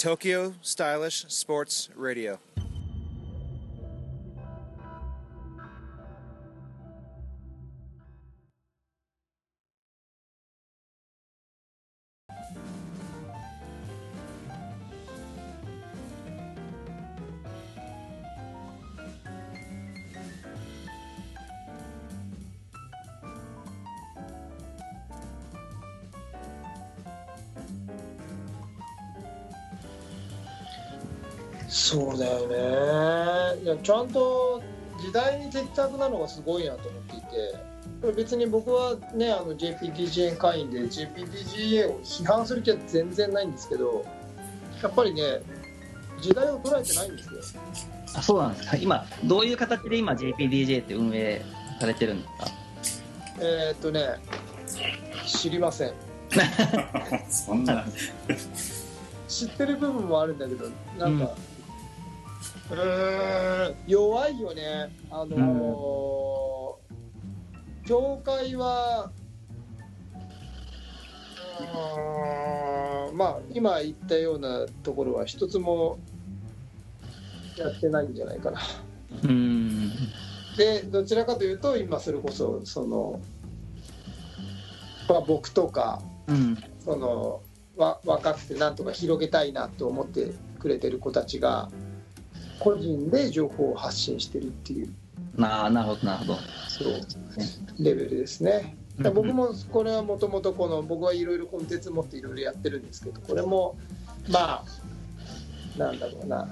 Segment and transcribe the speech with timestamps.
[0.00, 2.38] Tokyo Stylish Sports Radio.
[33.82, 34.62] ちゃんと
[35.00, 37.26] 時代に的確なのがすごいなと思っていて
[38.02, 44.04] これ別に僕はねあの JPDGA 会員で JPDGA を批判する気は全然ないんですけど
[44.82, 45.40] やっぱりね
[46.20, 47.62] 時代を捉えてないんですよ。
[48.14, 48.76] あそうなんですか。
[48.76, 51.42] 今どういう形で今 JPDJ って運営
[51.80, 52.28] されてるんで
[52.84, 53.06] すか？
[53.40, 54.16] えー、っとね
[55.26, 55.92] 知りません。
[57.30, 57.84] そんな。
[59.28, 60.66] 知ってる部分もあるんだけど
[60.98, 63.70] なんか、うー。
[63.70, 64.90] ん弱いよね。
[65.10, 66.00] あのー
[67.90, 69.10] 協会は
[73.12, 75.98] まあ今言ったようなところは一つも
[77.56, 78.60] やってないんじゃないかな。
[79.24, 79.90] うん。
[80.56, 83.20] でどちらかというと今それこそその、
[85.08, 86.56] まあ、僕とかうん。
[86.84, 87.42] その
[87.76, 91.70] わ若くてなんとか広げたいなと思ってくれてる子たちが
[92.60, 94.92] 個人で情報を発信してるっていう。
[95.36, 96.38] なあなるほどなるほど。
[96.68, 96.92] そう
[97.82, 98.76] レベルですね。
[98.98, 103.76] 僕もこれはもともとこの僕はいろいろコンテンツ持っていろいろやってるんですけどこれも
[104.28, 106.46] まあなんだろうな。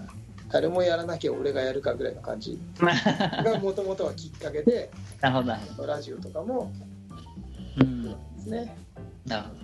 [0.51, 6.73] 誰もやらなきゃ俺がやるかぐらいの感じ がもともとはきっかけでなるほどなるほラジオとかも
[7.77, 8.03] どうん。
[8.05, 8.77] ですね。
[9.27, 9.55] なるほど。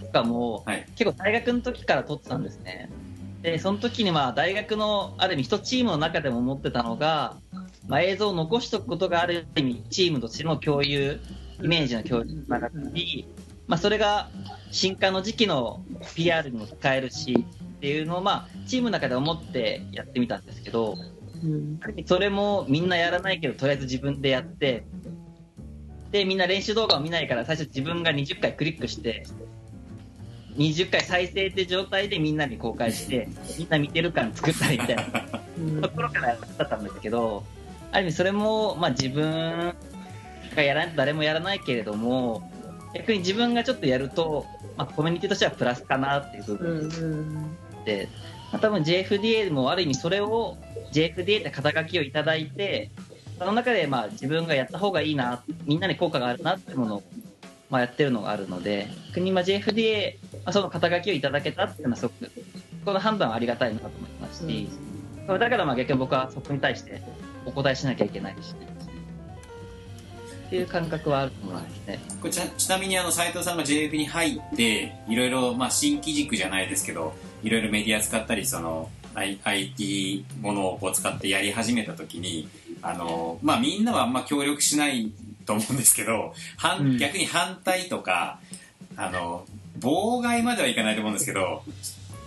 [0.00, 0.84] 僕はもう、はい。
[0.96, 2.90] 結構大学の時から撮ってたんですね
[3.42, 7.36] でその時にまあ大学のある意味一チームの中でも思ってたのが、
[7.88, 11.20] まあ、映像を残しておくことがある意味チームとしての共有
[11.62, 13.26] イメージの共有につながったり、
[13.66, 14.30] まあ、それが
[14.70, 15.82] 新刊の時期の
[16.14, 17.46] PR にも使えるし
[17.76, 20.96] っていうのをまあチームの中で思ってやってみたんですけど
[21.42, 21.80] うん。
[22.04, 24.84] それもみんなやらないけどとりあえず自分でやって
[26.10, 29.24] でみんな練習動画を見ないから最初自分が20回クリックして
[30.56, 33.28] 20回再生って状態でみんなに公開して
[33.58, 35.04] みんな見てる感作ったりみたいな。
[35.58, 35.80] うん。
[35.80, 37.44] ところからやったんですけど
[37.92, 39.74] ある意味それも、まあ、自分
[40.54, 42.50] がやらないと誰もやらないけれども
[42.94, 44.46] 逆に自分がちょっとやると、
[44.76, 48.08] まあ、コミュニティとしてはプラスかなっていう部う分で、
[48.52, 50.56] まあ、多分 JFDA もある意味それを
[50.92, 52.90] JFDA って肩書きをいただいて
[53.38, 57.02] その中でまあ自分がやった方がいいなみんなに効果があるなっていうものを
[57.70, 62.30] まあやってるのがあるので国まあ JFDA、まあ、その肩書きをいただけたっていうのはすごく
[62.84, 64.68] この判断はありがたいなと思いますし、
[65.26, 67.02] だからまあ逆に僕はそこに対して
[67.44, 68.54] お答えしなきゃいけないし、
[70.46, 72.00] っていう感覚はあると思いますね。
[72.20, 82.48] これちなちなみにあの斉藤さんが JF に入っていろいろまあ新機軸じゃないですけどいろいろメディア使ったりその I- IT ものをこう使ってやり始めた時に
[82.82, 85.12] あの、まあ、みんなはあんま協力しない
[85.46, 86.98] と思うんですけど反うん。
[86.98, 88.38] 逆に反対とか
[88.96, 89.44] あの
[89.78, 91.62] 妨害まではいかないと思うんですけど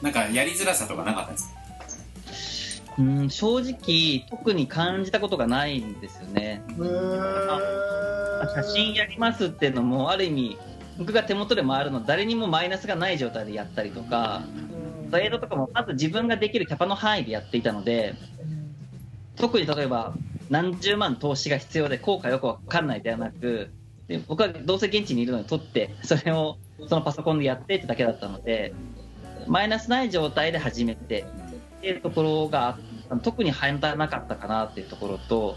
[0.02, 1.54] なんかやりづらさとかなかったんですか？
[3.00, 6.62] うん、正直、特に感じたことがないんですよね。
[8.54, 10.58] 写真やりますっていうのも、ある意味、
[11.00, 14.44] 僕が手元で回るの、誰にもマイナスがない状態でやったりとか、
[15.20, 18.14] 映像とかも、まず自分ができるキャパの範囲でやっていたので、
[19.38, 20.14] 特に例えば、
[20.50, 23.72] 何十万投資が必要で効果よくわかんないではなく、
[24.08, 28.74] で僕はどうせ現地にいるのに撮って、それをそのパソコンでやってってだけだったので、
[29.48, 31.26] マイナスない状態で始めて
[31.78, 32.78] っていうところが
[33.22, 35.56] 特に反対なかったかなっていうところと、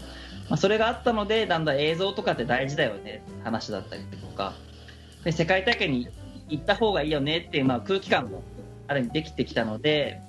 [0.49, 4.53] まあ、それがあったのでだんだん映像とかって大事だよね話だったりとか。
[5.23, 6.07] で世界大会に
[6.47, 8.43] 行った方がいいよねっていう、まあ、空気感も
[8.87, 10.21] ある意味できてきたので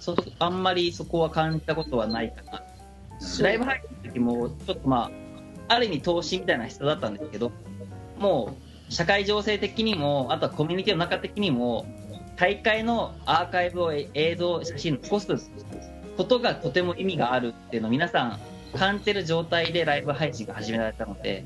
[0.00, 2.62] そあんまりそこは感じたことはないかな。
[3.42, 5.10] ライブ配信の時もちょっとま
[5.68, 7.52] あある意味投資みたいな必要だったんですけど
[8.18, 8.56] も
[8.88, 11.86] う社会情勢的にもあとはコミュニティの中的にも
[12.36, 15.50] 大会のアーカイブを映像写真残す
[16.16, 18.40] ことがとても意味があるっていうのを皆さん
[18.76, 21.44] 感じてる状態でライブ配信が始められたので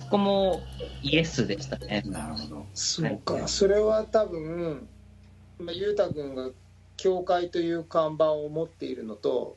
[0.00, 0.62] そこも
[1.02, 2.02] イエスでしたね。
[2.06, 2.66] なるほど。
[2.74, 4.88] そうか、それは多分、
[5.58, 6.50] まあ、ゆうたくんが
[6.96, 9.56] 教会という看板を持っているのと、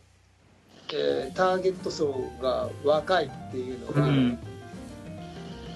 [0.93, 4.37] えーターゲット層が若いっていうのが、うん。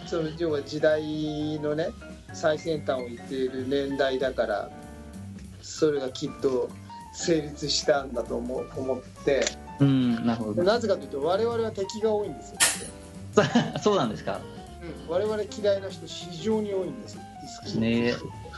[0.08, 1.90] その要は時代のね
[2.34, 4.70] 最先端を言っている年代だから
[5.62, 6.70] それがきっと
[7.14, 9.46] 成立したんだと思思って。
[9.80, 10.64] うんなるほど。
[10.64, 12.58] なぜかというと我々は敵が多いんですよ、
[13.82, 14.42] そうなんですか？
[15.08, 17.22] うん、我々嫌いな人非常に多いんですよ。
[17.80, 18.14] ね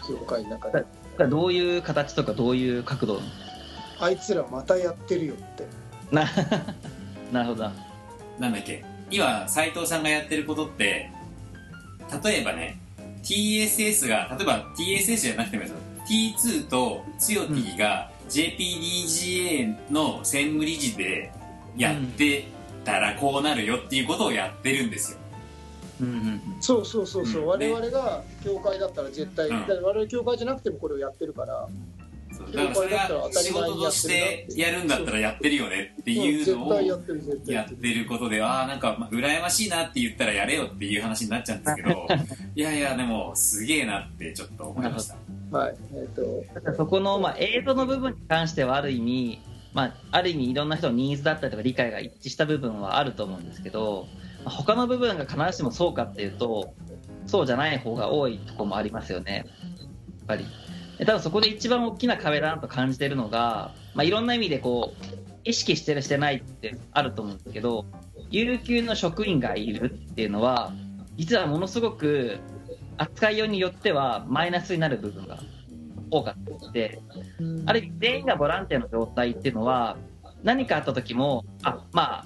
[0.10, 0.86] 業界の中で。
[1.30, 3.20] どういう形とかどういう角度？
[4.00, 5.68] あいつらまたやってるよって
[6.12, 6.30] な
[7.32, 7.64] なるほど。
[7.64, 7.74] な
[8.40, 8.84] なんだっけ？
[9.10, 11.10] 今斉藤さんがやってることって
[12.24, 12.78] 例えばね
[13.24, 16.64] TSS が例えば TSS じゃなくてもいいですよ。
[16.64, 21.32] T2 とつよ T が JPDGA の専務理事で
[21.78, 22.46] やって
[22.84, 25.18] たらこうなるよっていうことをやってるんですよ。
[26.02, 27.48] うんうんそうそうそうそう、うん。
[27.50, 29.62] 我々が教会だったら絶対、うん。
[29.68, 31.68] 我々教会じゃなくてもこれをやってるから
[32.52, 36.96] だからそれが仕事としてやるんだったらやってるよねっていうのをや
[37.64, 42.08] ってることで、ああ、なんか、まあ、羨ましいなって言ったらやれよっていう話になっちゃうんですけど、
[42.56, 45.18] いやいや、でも、すげえなってちょっと思いました。
[45.52, 46.76] はいえっ、と。
[46.78, 49.40] そこの、まあ、映像の部分に関してはある意味、
[49.74, 54.08] まあ、ある意味いろんな人のニーズだったりとか理解が一致した部分はあると思うんですけど、
[54.44, 56.74] まあ他の部分が必ずしもそうかっていうと
[57.26, 60.46] そうじゃない方が多いところもありますよねやっぱり。
[60.46, 60.50] で
[61.06, 65.06] 多分そこで一番大きな壁だなと感じているのが、まあ、いろんな意味でこう
[65.44, 67.86] 意識してるしてないってあると思うんですけど
[68.30, 70.72] 有給の職員がいるっていうのは
[71.18, 72.40] 実はものすごく
[72.98, 75.40] 扱いようによってはマイナスになる部分が
[76.12, 77.02] 多かったので、
[77.66, 79.98] ある意味全員がボランティアの状態っていうのは、
[80.44, 82.26] 何かあった時も、あ、ま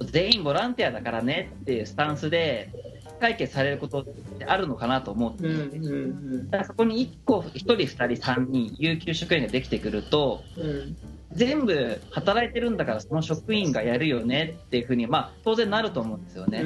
[0.00, 2.70] 全員ボランティアだからねっていうスタンスで
[3.18, 5.42] 解決されることってあるのかなと思う。
[5.42, 10.96] うんうんだからそこに1個、1人、2人、3人、有給職員ができてくると、うんうん
[11.32, 16.64] 全部働いてるんだからその職員がやるよねっていうふうに、まあ、当然なると思うんですよね。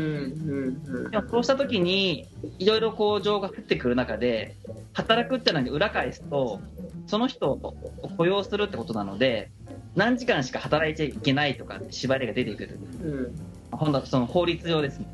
[1.10, 2.28] でもそうした時に
[2.58, 4.56] いろいろこう情が降ってくる中で
[4.92, 6.60] 働くっていうのに裏返すと
[7.06, 7.74] その人を
[8.16, 9.50] 雇用するってことなので
[9.96, 12.78] 何時間しか働いちゃいけないとかって縛りが出てくる。
[13.02, 14.04] うん。
[14.04, 15.06] その法律上ですね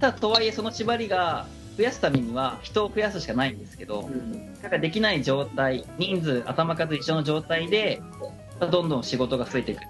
[0.00, 1.46] ただとはいえその縛りが
[1.76, 4.54] 増やすためには人を増やすしかないんですけどうん。
[4.54, 8.02] だからできない状態人数頭数一緒の状態で
[8.60, 9.80] どんどん仕事が増えていく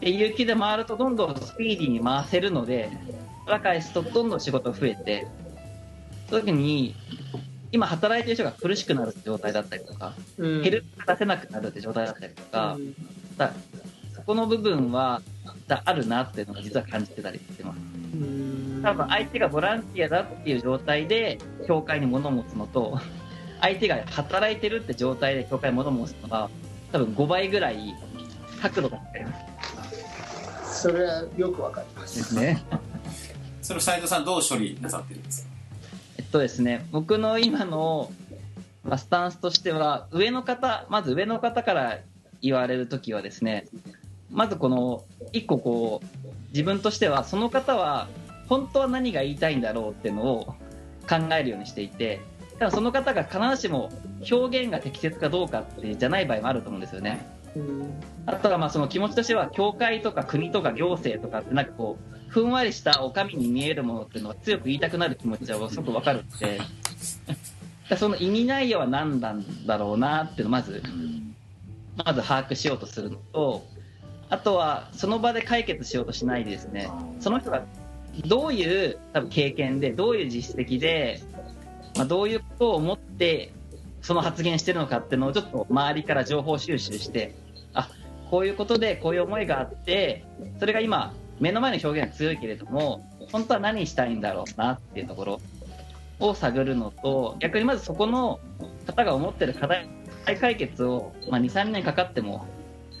[0.00, 2.90] で有給で回るとどんどんスピーディーに回せるので
[3.46, 5.26] 裏返すとどんどん仕事が増えて
[6.28, 6.94] その時に
[7.72, 10.62] 今働いてる人が苦しくなる状態だったりとかうん。
[10.62, 12.94] ヘルプが出せなくなるって状態だったりとかうん。
[13.38, 13.52] だ
[14.14, 15.22] そこの部分は
[15.66, 17.78] だあるなっていうのが実は感じてたりしてます。
[17.78, 18.49] うん
[18.82, 22.98] 多分相手がボランティアだっていう状態で教会に物を持つのと
[23.60, 26.50] 相手が働いてるって状態で教会に物を持つのは
[26.92, 27.94] 多分5倍ぐらい
[28.60, 29.32] 角度が違いま
[30.64, 30.82] す。
[30.82, 32.16] それはよくわかります。
[32.18, 32.62] ですね。
[33.62, 35.50] それを斉藤さんどう処理なさってるんですか？
[36.18, 38.10] えっとですね、僕の今の、
[38.84, 41.98] まあ、スタンスとしては、上の方、まず上の方から
[42.40, 43.66] 言われるときはですね、
[44.30, 48.08] まずこの、一個こう、自分としては、その方は、
[48.50, 50.54] 本当は何が言いたいんだろうっていうのを
[51.08, 52.20] 考えるようにしていて、
[52.58, 53.90] ただその方が必ずしも
[54.30, 57.24] 表現が適切かどうかってじゃない場合もあると思うんですよね。
[58.26, 70.82] あとはまあその気持ちとしては、教会とか国とか行政とかってなんかこう、ふんわりしたお上に見えるものっていうのは強く言いたくなる気持ちはすごくわかるので、その意味内容は何なんだろうなっていうのをまず、
[72.04, 73.64] まず把握しようとするのと、
[74.28, 76.90] あとはその場で解決しようとしないでですね、
[77.20, 77.64] その人が
[78.22, 81.20] どういう多分経験で、どういう実績で、
[81.96, 83.52] まあ、どういうことを思って、
[84.02, 87.34] その発言してるのかっていうのをちょっと周りから情報収集して、
[87.74, 87.88] あ、
[88.30, 90.24] こういうことでこういう思いがあって、
[90.58, 95.40] それが今、目の前の表現は強いけれども、本当は何したいんだろうなっていうところ
[96.18, 98.40] を探るのと、逆にまずそこの
[98.86, 99.88] 方が思ってる課題
[100.24, 102.46] 解決を、まあ、2、3年かかっても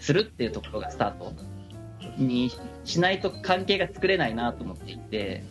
[0.00, 1.32] するっていうところがスタート。
[2.22, 2.52] に
[2.84, 5.42] しないと関係が作れないなと思っていて、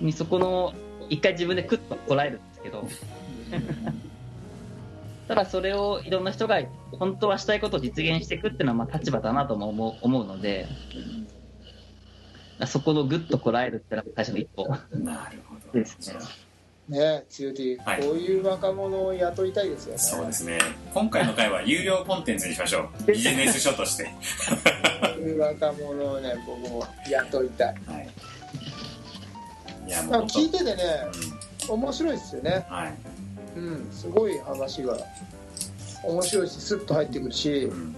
[0.00, 0.74] にそこの
[1.08, 2.88] 一回自分でクッとこらえるんですけど、
[5.28, 6.60] ただそれをいろんな人が
[6.92, 10.66] 本当はしたいことを実現していくっていうのはまあ立場だなとも思う思うので、
[12.66, 14.68] そこのグッとこらえるっていうのが最初の一歩。
[14.92, 15.78] なるほど。
[15.78, 16.18] ですね。
[16.90, 18.02] ね強いはい。
[18.02, 19.98] こういう若者を雇いたいですよね。
[19.98, 20.58] そうですね。
[20.92, 23.04] 今回の回は有料コンテンツにしましょう。
[23.10, 24.04] ビジネス書として。
[24.04, 24.10] こ
[25.16, 27.74] ういう若者をね僕も雇いたい。
[27.86, 28.08] はい。
[29.86, 30.74] いやもう聞いててね
[31.68, 32.50] う面白いですよね。
[32.50, 32.94] んはい。
[33.56, 34.96] うんすごい話が
[36.02, 37.96] 面白いしスッと入ってくるしうん。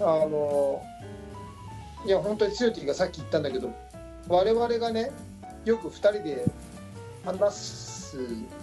[0.00, 0.82] あの
[2.06, 3.72] いや本当に強いがさっき言ったんだけど
[4.28, 5.10] 我々がね
[5.64, 6.44] よく2人で
[7.24, 8.18] 話すス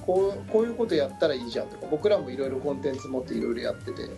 [0.05, 4.09] こうこういうことやったらいいじゃんとか僕らもいろいろコンテンツ持っていろいろやってて。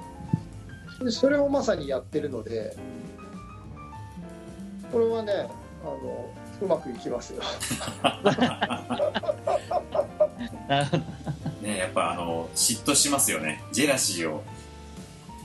[1.03, 2.77] でそれをまさにやってるので
[4.91, 5.50] これはね
[5.83, 6.31] あの
[6.62, 7.41] うまくいきますよ。
[11.63, 13.63] ねやっぱあの嫉妬しますよね。
[13.71, 14.43] ジェラシーを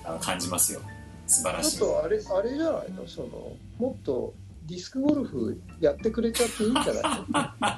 [0.05, 0.83] あの感じますよ。
[1.26, 1.79] 素晴らしい。
[1.79, 3.07] ちょっとあれあれじゃないの？
[3.07, 4.35] そのもっと
[4.67, 7.03] ディスクゴルフやってくれちゃっていいんじゃない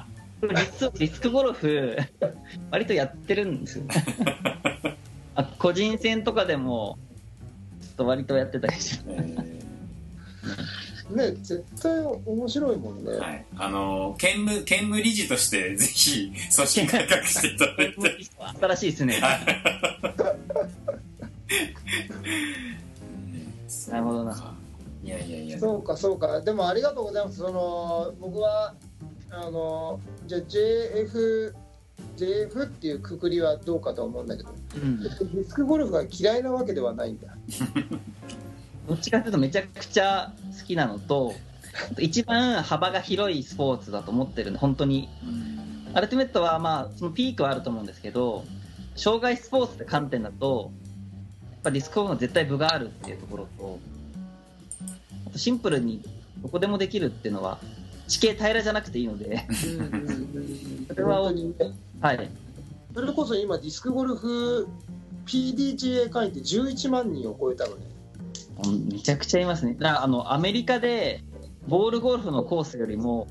[0.05, 0.18] の？
[0.41, 1.97] 実はディスクゴルフ
[2.71, 3.85] 割とやってるんですよ。
[5.35, 6.97] あ個人戦とかでも
[7.81, 8.99] ちょっと割とやってたりし
[11.09, 13.45] ね絶対面白いもんね、ーはい。
[13.57, 17.95] あの兼務兼務理事としてぜひ組織改革していただいて。
[18.59, 19.19] 新しいですね。
[23.89, 24.55] なるほどな。
[25.03, 25.59] いやいやいや。
[25.59, 26.41] そうかそうか。
[26.41, 27.37] でもありがとうございます。
[27.39, 28.75] その僕は
[29.31, 31.53] あのじゃあ JF
[32.17, 35.03] JF っていうくくりはどうかと思うんだけどうん。
[35.03, 37.27] ディスクゴルフが嫌いなわけではないんだ。
[38.87, 41.33] どっちかというとめちゃくちゃ好きなのと
[41.99, 45.09] 一番幅が広いスポーツだと思ってるんで本当に。
[45.93, 48.45] アルティメットはまあそのピークはあると思うんですけど
[48.95, 50.71] 障害スポーツって観点だと
[51.51, 53.79] やっぱディスクゴルフの絶対部があるっていうところと
[55.27, 56.03] あとシンプルに
[56.41, 57.59] どこでもできるっていうのは
[58.09, 59.47] 地形平らじゃなくていいので。
[60.89, 61.31] それはは
[62.13, 62.29] い。
[62.93, 64.67] それこそ今ディスクゴルフ
[65.27, 67.83] PDGA 会員って11万人を超えたのね。
[68.91, 69.75] めちゃくちゃいますね。
[69.79, 71.23] だからあのアメリカで
[71.67, 73.27] ボールゴルフのコースよりも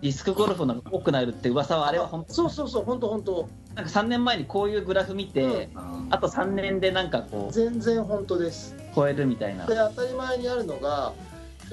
[0.00, 2.32] ディスクゴルフの多くなるって噂はあれは本当。
[2.32, 3.48] そうそうそう本当本当。
[3.74, 5.68] なんか3年前にこういうグラフ見て、
[6.10, 8.74] あと3年でなんかこう全然本当です。
[8.94, 9.66] 超えるみたいな。
[9.66, 11.12] で当たり前にあるのが、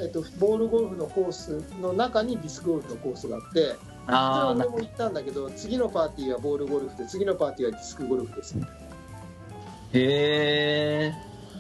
[0.02, 3.76] えっと、ボールゴルフのコースの中にディスクゴルフのコースがあって
[4.08, 8.56] あれも言ったんだけど次のパーティーはボールゴルフで次のパーティーはディスクゴルフです。
[9.94, 11.14] へえ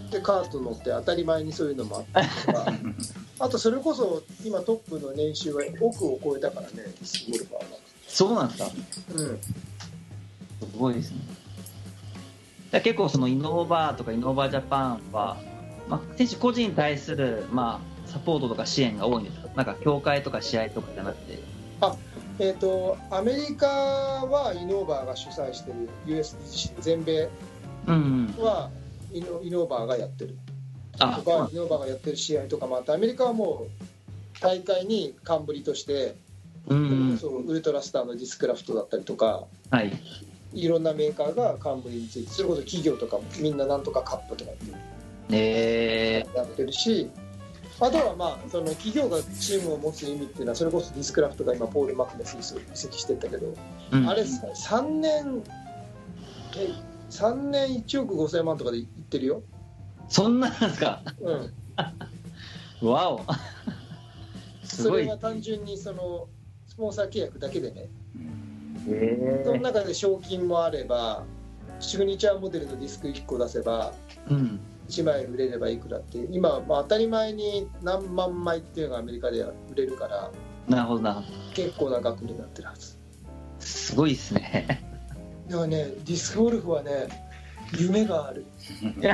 [0.05, 2.73] なでカート乗って当たり前にそういうのもあったりとか。
[3.41, 7.77] あとそれこそ今トップの年収は億を超えたからねディスクゴルファーは
[8.07, 8.71] そうなんですか？
[9.15, 9.39] うん。
[9.39, 11.17] すごいですね。
[12.71, 15.37] だ結構そのイノーバーとかイノーバージャパンは、
[15.87, 21.39] まあ、選手個人に対する、まあ、サポートとか支援が多いんですかなんか協会とか試合とかじゃなくて。
[22.39, 26.37] えっ、とアメリカはイノーバーが主催してる US
[26.79, 27.27] 全米
[28.37, 28.69] は
[29.11, 30.37] イノイノーバーがやってる。
[30.99, 36.15] あとかイノーバーがやってる試合とかもあってアメリカはもう大会に冠として、
[36.67, 37.17] うんうん。
[37.17, 39.91] そうウルトラスターのディスクラフトだったりとかはい。
[40.53, 44.65] いろんなメーカーが冠についてそれこそ企業とかもみんななんとかカップとかって
[45.31, 47.09] えやってるし
[47.81, 52.43] あとはまあその企業がチームを持つ意味っていうのはそれこそディスクラフトが今ポール・マクネスに移
[52.77, 54.09] 籍してったけど、ーうん。
[54.09, 55.43] あれ3年
[56.57, 56.69] え
[57.09, 59.41] 3年1億5000万とかでいってるよ、
[60.09, 61.01] そんなんですか？
[62.81, 63.21] うん、わお。
[64.63, 66.27] それは単純にその
[66.67, 67.89] スポンサー契約だけでね。
[68.87, 71.23] へその中で賞金もあれば
[71.79, 73.93] シグニチャーモデルのディスク1個出せば
[74.29, 80.31] うん1枚売れればいくらって今、まあ、当たり前に何万枚っていうのがアメリカでは売れるから
[80.67, 82.97] なるほどな結構な額になってるはず。
[83.59, 84.83] すごいですね。
[85.47, 87.07] でもねディスクゴルフはね
[87.77, 88.45] 夢がある。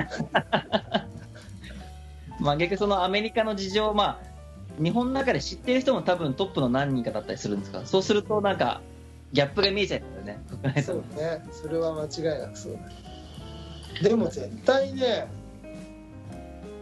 [2.39, 7.85] まあ逆にそのアメリカの事情まあ日本の中で知ってる人も多分トップの何人かだったりするんですか。
[7.85, 8.81] そうするとなんか
[9.31, 10.39] ギャップが見えちゃいますよね。
[10.83, 11.43] そうね。
[11.51, 12.79] それは間違いなくそうだ。
[14.01, 15.27] でも絶対ね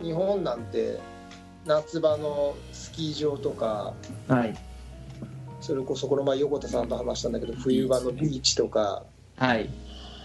[0.03, 0.99] 日本なんて
[1.65, 3.93] 夏場のスキー場とか
[4.27, 4.53] はい。
[5.61, 9.03] それこそこの前横田さんと話したんだけど冬場のビーチとか
[9.37, 9.69] はい。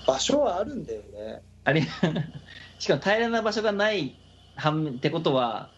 [0.07, 1.43] 場所はあるんだよね。
[1.65, 1.83] あれ
[2.79, 4.17] しかも平らな場所がない
[4.57, 5.71] 反面ってことは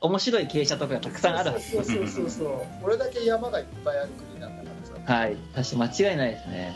[0.00, 1.70] 面白い傾斜とかがたくさんあるはず。
[1.70, 2.82] そうそうそうそう。
[2.82, 4.70] これだけ山がいっぱいある国なんだか
[5.06, 5.14] らさ。
[5.14, 5.36] はい。
[5.54, 6.74] 確かに間違いないですね。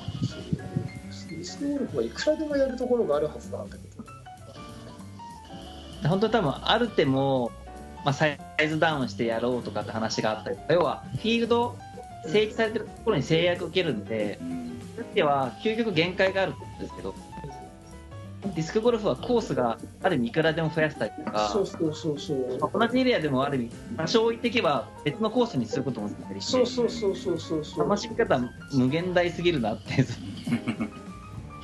[1.42, 3.89] スクゴルフはいくらでもやるところがあるはずなんだけど
[6.08, 7.52] 本当に多分ある手も、
[8.04, 8.38] まあ、サイ
[8.68, 11.76] ズダウンしてやろうとかって話があったりとか要はフィールド
[12.26, 17.14] 整地されてるところに制約を受けるんでそういう意味では究極限界があるってことですけど
[18.42, 22.58] ディスクゴルフはコースがある意味いくらでも増やしたりとかそうそうそうそう。
[22.58, 27.88] まあ同じエリアでもある意味場所を置いていけば別のコースにすることもできたりしてそうそうそうそうそうそう。
[27.88, 28.40] 楽しみ方
[28.72, 30.06] 無限大すぎるなって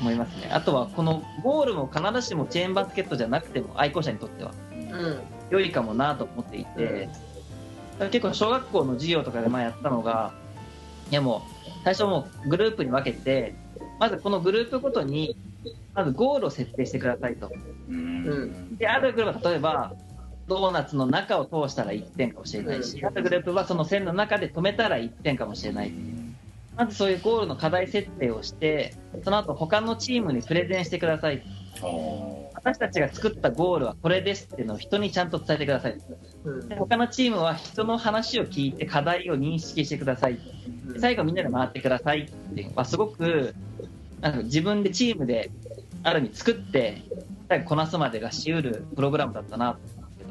[0.01, 0.51] 思いますね。
[0.53, 5.21] あとはこのゴールも必ずしもチェーンバスケットじゃなくても愛好者にとってはうん。
[5.51, 7.09] 良いかもなと思っていて、
[8.11, 10.33] 結構小学校の授業とかで前やったのが
[11.11, 13.55] いやもう最初もうグループに分けて
[13.99, 15.37] まずこのグループごとに、
[15.95, 17.51] まずゴールを設定してくださいと。
[17.89, 18.77] うん。
[18.77, 19.95] で、あるグループは例えば、
[20.47, 25.93] ドーナツの中を通したら1点かもしれないし、あるグループはその線の中で止めたら1点かもしれない。
[26.77, 31.43] まずそういうゴールの課題設定をして、その後他のチームにプレゼンしてください。
[31.83, 35.99] お私たちが作ったゴールはこれですっていうのを人にちゃんと伝えてください。
[36.45, 40.39] うんで他のチームは人の話を聞いて課題を認識してください。
[40.93, 43.55] で最後みんなで回ってくださいっていうのはすごく
[44.21, 45.51] なんか自分でチームで
[46.03, 47.03] ある意味作って
[47.49, 49.79] 最後こなすまでがしうるプログラムだったなと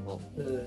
[0.05, 0.59] 思うんですけど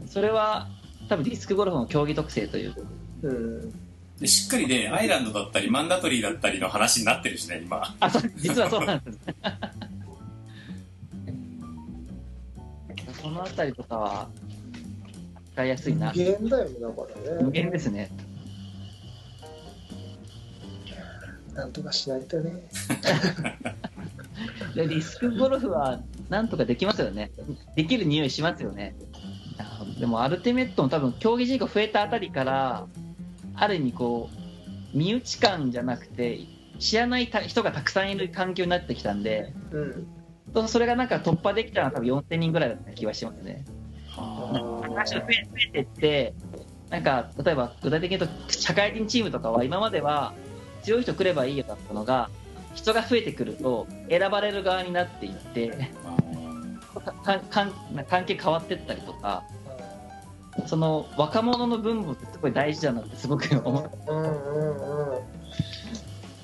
[0.00, 0.68] うんそれは
[1.08, 2.80] 多分ディスクゴルフの競技特性というか
[3.22, 3.85] うん
[4.18, 7.94] でしっかりねアイランドだったりマンダトリーだったりの話になってるしね今。
[8.00, 9.18] あそう実はそうなんです。
[13.20, 14.28] そのあたりとかは
[15.52, 16.08] 使いやすいな。
[16.08, 18.10] 無限だよねだから無ね限ですね。
[21.54, 22.52] なんとかしないとね。
[24.74, 27.30] でディスクゴルフはなんとかできますよね。
[27.74, 28.94] できる匂いしますよね。
[29.58, 32.86] あでもアルティメットの多分競技人口増えたあたりから、
[33.56, 34.30] ある意味こ
[34.94, 36.40] う、身内感じゃなくて、
[36.78, 40.06] 知らないた人がたくさんいる環境になってきたんで、うん
[40.52, 43.64] とそれがなんか突破できたのは多分4000人ぐらいだった気がしますね。
[44.08, 46.34] は話が増え増えてって、
[46.88, 50.34] なんか例えば具体的に言うと、社会人チームとかは今までは
[50.82, 52.30] 強い人来ればいいよだったのが、
[52.74, 55.90] 人が増えてくると選ばれる側になっていって、
[57.50, 59.44] 関係変わってったりとか、
[60.66, 64.12] その若者の分母ってすごい大事だなってすごく思う。
[64.12, 65.36] うんうんうん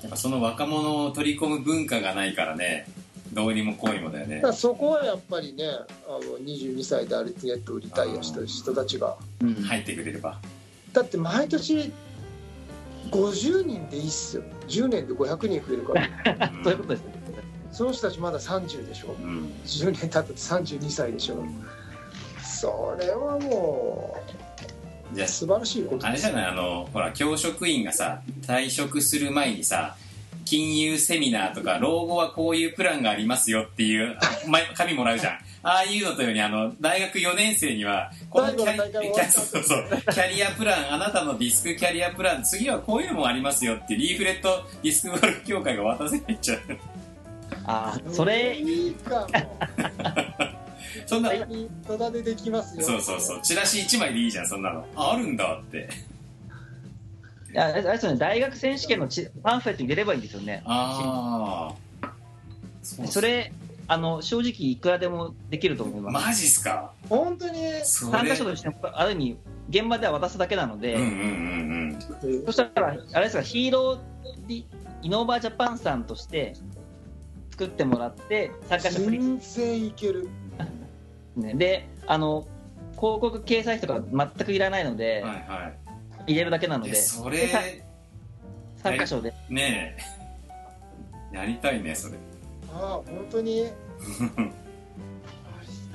[0.03, 2.85] やっぱその若者を取り込む文化がないからね。
[3.31, 4.35] どうにもこうにもだよね。
[4.35, 5.65] だからそこはやっぱりね
[6.07, 9.15] あの22歳でアルティネットをリタイアした人たちが。
[9.41, 9.55] うん。
[9.55, 10.39] 入ってくれれば。
[10.91, 11.91] だって毎年
[13.11, 14.43] 50人でいいっすよ。
[14.67, 16.49] 10年で500人増えるから。
[16.49, 16.63] うん。
[16.63, 17.13] そういうことですね。
[17.71, 19.15] その人たちまだ30でしょ。
[19.19, 19.51] うん。
[19.65, 21.43] 10年経って32歳でしょ
[22.63, 24.15] それはも
[25.11, 29.97] じゃう素晴らしいことああれじゃないあのほら教職員がさ退職する前にさ
[30.45, 35.33] 金融セミナーとか老後はこういうプランがありますよっていうま紙もらうじゃん。
[35.65, 46.59] ああいうのとようにあの大学4年生にはこのキャリアプランあなたのディスクキャリアプラン次はこういうのもありますよってリーフレットディスクゴルフ協会が渡せないっちゃう。
[47.65, 49.27] ああ、それ、いいかも
[51.05, 51.31] そんな。
[51.87, 53.41] 戸田でできますよそうそうそう。
[53.41, 54.85] チラシ1枚でいいじゃんそんなの。
[54.95, 55.89] ああるんだって。
[57.51, 60.63] いやあれですよね、大学選手権のちパンフレットに入れればいいんですよね。
[60.65, 62.07] ああ
[63.05, 63.53] それ、
[63.87, 66.25] あの、正直いくらでもできると思います。
[66.25, 66.91] マジっすか？
[67.09, 69.37] 本当にそ参加れ者としても、ある意味、
[69.69, 74.63] 現場では渡すだけなので、うんうんうんそしたら、あれですか、ヒーロー
[75.03, 76.55] イノーバージャパンさんとして
[77.51, 79.21] 作ってもらって、参加者フリー。
[79.21, 80.27] 全然いける
[81.35, 82.47] ね、で、あの、
[82.91, 84.01] 広告掲載費とか
[84.37, 85.71] 全くいらないのうで、んはいは
[86.27, 86.31] い。
[86.31, 87.83] 入れるだけなのえで、それ
[88.77, 89.33] 参加賞で。
[89.49, 89.95] ね
[91.33, 91.35] え。
[91.35, 92.15] やりたいねそれ。
[92.73, 93.67] ああ本当に？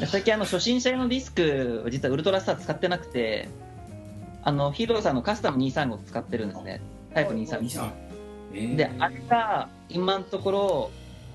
[0.06, 3.48] 最近あの初心者用のディスクを実はウルトラスター使ってなくて
[4.44, 6.80] あのヒーローさんのカスタム235使ってるんですね。
[7.14, 7.90] タイプ235
[8.54, 8.76] えー。
[8.76, 10.90] であれが今のところ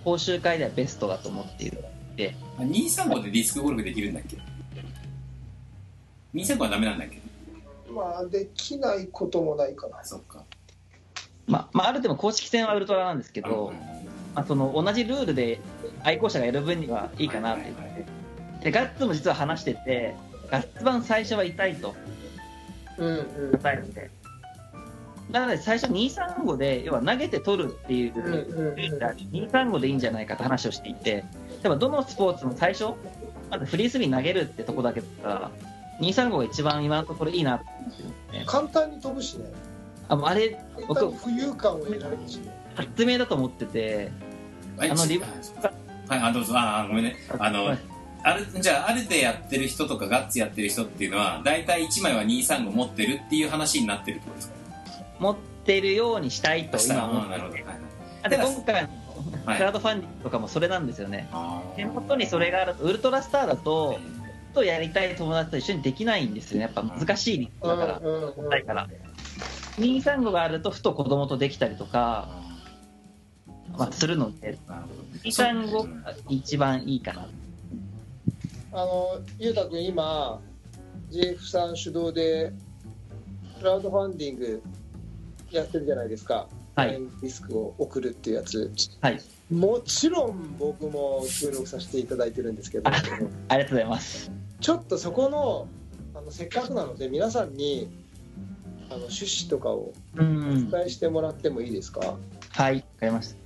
[0.06, 1.84] 講習会ではベストだと思っている
[2.15, 4.38] であ235でディスクゴルフできるんだっけ
[6.34, 7.21] ？235はダメなんだっけ？
[7.91, 9.99] まあできないこともないかな。
[9.99, 10.43] あそっか。
[11.45, 13.73] まあ、まあ、ある程度公式戦はウルトラなんですけけど、
[14.34, 15.60] まあ、その同じルールで
[16.02, 17.63] 愛好者がやる分にはいいかなって。
[17.65, 18.06] 言って
[18.63, 20.15] でガッツも実は話してて
[20.49, 21.95] ガッツ版最初は痛いと。
[22.97, 23.52] うんうん。
[23.58, 24.10] 答えるんで。
[25.32, 28.34] なので最初235で要は投げて取るっていううんうん
[28.67, 31.23] うん235でいいんじゃないかって話をしていて
[31.63, 32.93] でもどのスポーツも最初
[33.49, 35.52] まずフリースビー投げるってとこだけだったら
[36.02, 38.15] 235が一番今のところいいなって思ってるんで。
[38.28, 39.45] すね簡単に飛ぶしね。
[40.10, 42.52] あもうあれ僕に浮遊感を得られるしね。
[42.76, 44.12] 発明だと思ってて
[44.78, 46.54] はいあのリブはいあどうぞ。
[46.56, 47.15] あごめんね。
[47.39, 47.80] あの、はい。
[48.23, 54.56] あるじゃああるでやってる人とかガッツやってる人っていうのは大体1枚は235持ってるっていう話になってるってことですか？
[55.19, 57.54] 持ってるようにしたいと今思あっててなるほど。
[57.54, 57.63] はい。
[58.23, 58.89] あで今回の
[59.46, 59.58] はい。
[59.58, 61.28] クラウドファンディングとかもそれなんですよね。
[61.32, 64.00] あ手元にそれがあるとウルトラスターだと
[64.54, 66.64] とやりたい友達と一緒にできないんですよね。
[66.64, 68.00] やっぱ難しいリスクだから。
[68.00, 68.88] うんうんうんないから。
[69.78, 72.30] 235があるとふと子供とできたりとか、
[73.76, 75.04] まあ、するのでなるほど。
[75.24, 77.28] 235が一番いいかな。
[78.74, 80.40] あのゆうたくん今
[81.12, 82.52] JF さん主導で
[83.60, 84.64] クラウドファンディング
[85.52, 89.22] やってるじゃないですかはいディスクを送るっていうやつ、はい。
[89.54, 92.94] もちろん僕も協力させていただいてるんですけど、あ
[93.50, 94.32] ありがとうございます。
[94.60, 95.68] ちょっとそこの
[96.16, 97.90] あのせっかくなので皆さんに
[98.90, 100.70] あの趣旨とかをおうん。
[100.70, 102.16] 伝えしてもらってもいいですか、
[102.50, 103.38] はい、わかりました。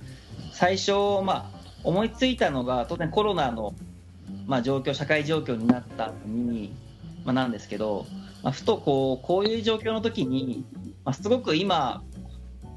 [0.52, 3.74] 最初、まあ、思いついたのが、当然コロナの、
[4.46, 6.74] まあ、状況、社会状況になった後に、
[7.24, 8.06] まあ、なんですけど、
[8.42, 10.64] まあ、ふとこう、こういう状況の時に、
[11.04, 12.02] まあ、すごく今、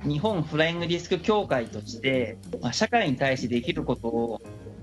[0.04, 4.42] 日本フライングディスク協会として、まあ、社会に対してできること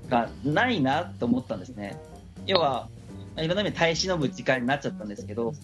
[0.09, 2.01] がないなと思ったんですね。
[2.47, 2.89] 要は、
[3.37, 5.55] いろんな意味で耐え忍ぶ時間になっちゃったんですけど、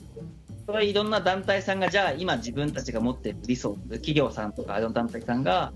[0.67, 5.73] それはいろんな団体さんが、じゃあ今自分たちが持っているリソース、企業さんとかいろんな団体さんが、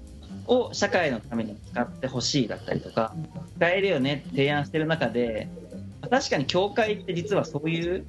[0.46, 3.14] を社会のために使ってほしいだったりとか、
[3.56, 5.48] 使えるよね提案してる中で、
[6.10, 8.06] 確かに協会って実はそういう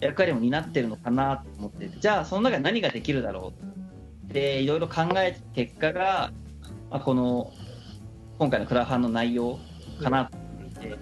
[0.00, 3.81] 役割も担ってるのかなと思って、じゃあその中で何ができるだろう
[4.28, 6.32] っていろいろ考えた結果が、
[6.90, 7.52] まあ、この
[8.38, 9.58] 今回のクラファンの内容
[10.02, 10.98] かなと思っていて、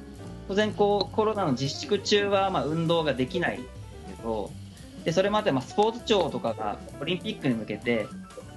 [0.48, 4.50] 当然こうコロナの自粛中はまあ運動ができないけど、
[5.04, 8.06] でそれまでまあスポーツ庁とかがオリンピックに向けて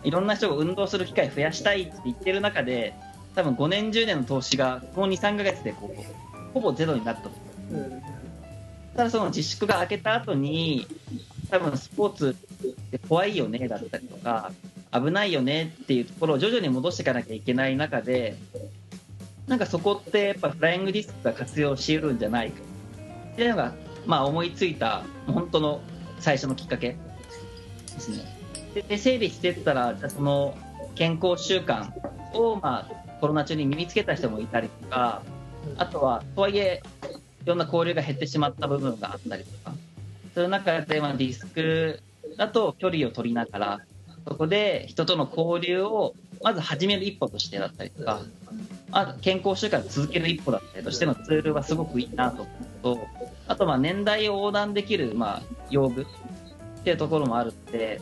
[0.04, 2.94] いろんな人が運動する機会増やしたいって言ってる中で
[3.36, 7.32] 多分5年10年の投資がこの23ヶ月でこうほぼゼロになったと
[7.72, 8.02] うん。
[8.96, 10.86] ただその自粛が明けた後に
[11.50, 12.36] 多分スポーツ
[12.98, 14.52] って怖いよねだったりとか
[14.92, 18.38] 危ないよねっていうところを徐々に戻していかなきゃいけない中で
[19.48, 22.62] なんかそこってやっぱフライングディスクが活用しうるんじゃないか。
[23.34, 23.74] っていうのが、
[24.06, 25.82] まあ、思いついた本当の
[26.20, 26.96] 最初のきっかけ。
[27.94, 28.24] ですね。
[28.88, 30.58] で整理してったらその
[30.96, 31.92] 健康習慣
[32.34, 35.22] を、まあ、コロナ中に身につけた人もいたりとか
[35.78, 36.82] あとはとはいえ
[37.44, 39.76] いろんな交流が減ってしまった部分があったりとか。
[40.34, 42.02] そういう中で、まあ、ディスク
[42.38, 43.80] だと距離を取りながら
[44.28, 48.22] そこで人との交流をまず始める一歩としてだったりとか
[48.92, 53.08] あ健康習慣を続ける一歩だったりとしてのツールはすごくいいなと思うと
[53.48, 56.06] あとまあ年代を横断できるまあ用具っ
[56.84, 58.02] ていうところもあるので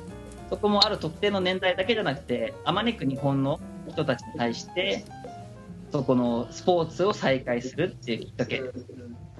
[0.49, 5.05] そこもある特定の年代だけじゃなくてあまねく日本の人たちに対して
[5.91, 8.61] そこのスポーツを再開するっていうきっかけ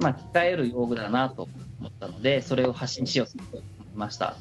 [0.02, 1.48] まあ、使える用具だなと
[1.80, 3.64] 思ったので、それを発信しようと思い
[3.96, 4.36] ました。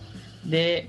[0.47, 0.89] で、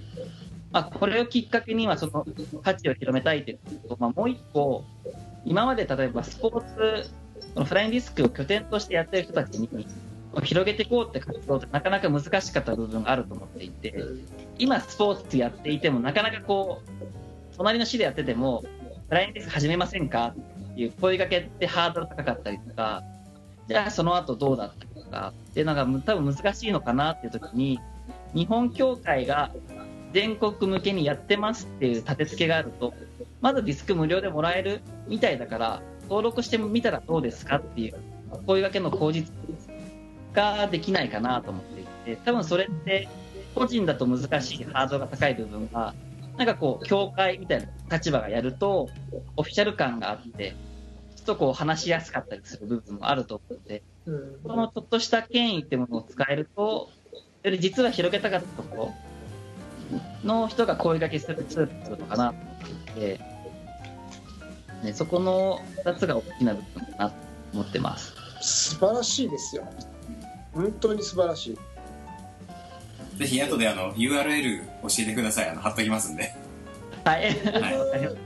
[0.71, 2.25] まあ、これをきっかけには、その
[2.63, 4.85] 価値を広めたいということ、まあ、もう一個、
[5.45, 7.09] 今まで例えばスポーツ、
[7.53, 9.69] このフライングディスクを拠点としてやってる人たちに、
[10.43, 13.93] 広げていこうって活動ってなかなか難しかった部分があると思っていて、
[14.57, 18.63] 今スポーツやっていても、なかなかこう、隣の市でやってても、
[19.09, 20.33] フライングディスク始めませんか
[20.71, 23.03] っていう声かけってハードル高かったりとか、
[23.67, 27.79] じゃあその後どうだったとかっていうのが多分難しいのかなっていう時に
[28.33, 29.51] 日本協会が
[30.13, 32.93] 全国向けにやってますっていう立て付けがあると
[33.39, 37.95] まずディスク無料でもらえるみたいだから登録してみたらどうですかっていう
[38.45, 39.31] 声掛けの口実
[40.33, 43.07] ができないかなと思っていて多分それって
[43.55, 45.93] 個人だと難しいハードルが高い部分が
[46.37, 48.89] なんかこう協会みたいな立場がやると
[49.35, 50.55] オフィシャル感があって
[51.15, 54.39] ちょっとこう話しやすかったりする部分もあると思うので、うん。
[54.41, 56.89] そのちょっとした権威ってものを使えると、
[57.43, 58.93] より実は広げたかったところ
[60.23, 62.33] の人が声掛けするツールにするのかな。
[62.33, 63.19] と思っていて、
[64.83, 67.15] ね、そこの2つが大きな部分かなと
[67.53, 68.13] 思ってます。
[68.41, 69.67] 素晴らしいですよ。
[70.53, 71.57] 本当に素晴らしい。
[73.17, 75.49] ぜひ後であの URL 教えてください。
[75.49, 76.33] あの貼っときますんで。
[77.03, 77.23] はい。
[77.23, 78.17] はい。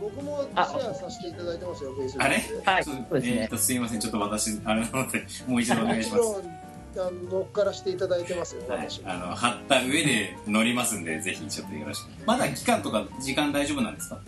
[0.00, 2.40] 僕もシェアさせていただいてますよあれ？
[2.64, 3.48] たはい、えー。
[3.48, 4.00] とすいません。
[4.00, 6.59] ちょっと私あれなのでもう一度お願いします
[6.94, 12.08] 乗っからしていただいてますよ、はい私、あの貼った上で乗りますんでぜひちょっとよろしく。
[12.26, 14.20] まだ期間とか時間大丈夫なんですか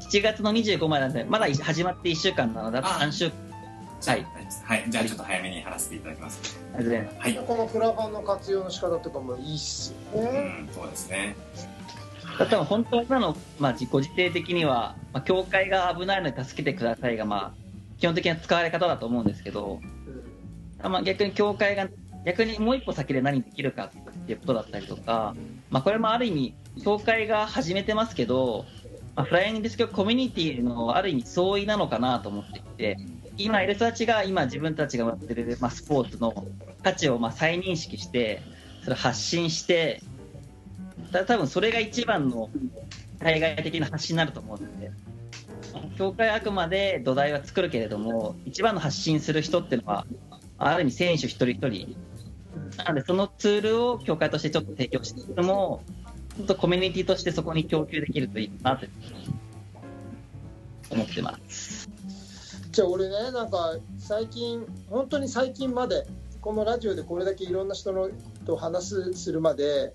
[0.00, 3.32] ？7月の25までなんで、まだ始まって1週間なので、あとあ3週間。
[4.00, 4.26] じゃあはい。
[4.64, 6.58] はい、じゃあちょっと早めに貼らせていただきます。
[6.74, 7.34] はい。
[7.46, 10.20] このクラファンの活用の仕方とかもいいっすよ。
[10.20, 11.36] うね、んそうですね。
[12.38, 19.80] 多分本当は今の、まあ、自己自定的には、まあ、教会が危ないので助けてくださいが、まあ、基本的な使われ方だと思うんですけど、
[20.82, 21.88] まあ、逆に教会が
[22.26, 25.36] 逆にもう一歩先で何できるかっていうことだったりとか、
[25.70, 28.64] まあ、これもある意味教会が始めてますけど、
[29.14, 32.98] まあ、フライングディスクコミュニティのある意味相違なのかなと思っていて
[33.38, 36.46] 今いる人たちが今自分たちがやってる、まあ、スポーツの
[36.82, 38.42] 価値をまあ再認識して
[38.82, 40.02] それ発信して
[41.12, 42.50] た多分それが一番の
[43.20, 44.90] 対外的な発信になると思うので
[45.96, 50.06] 教会あくまで土台は作るけれども一番の発信する人っていうのは
[50.58, 51.96] ある意味選手一人一人
[52.76, 55.82] なのでそのツールを教会としてちょっと提供しつつも
[56.36, 58.86] ちょっとコミュニティとしてそこに供給できるといいかなと
[60.90, 61.88] 思ってます。
[62.70, 66.06] じゃあ俺ねなんか最近本当に最近まで
[66.42, 68.10] このラジオでこれだけいろんな人の
[68.44, 69.92] と話すするまで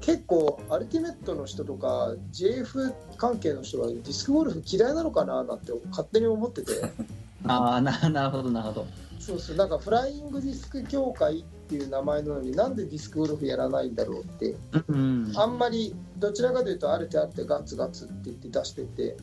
[0.00, 6.72] 結構アルティメットの人とか JF 関係の人はディスクゴルフ嫌いなのかななんて勝手に思ってて
[7.46, 8.86] ああ、ななるほど、なるほど。
[9.18, 14.54] そうそうなんかフライングディスク協会っていう名前なのになんでディスクゴルフやらないんだろうって
[14.88, 15.32] うん。
[15.36, 19.16] あんまりどちらかというとある手あってガツガツって言って出してて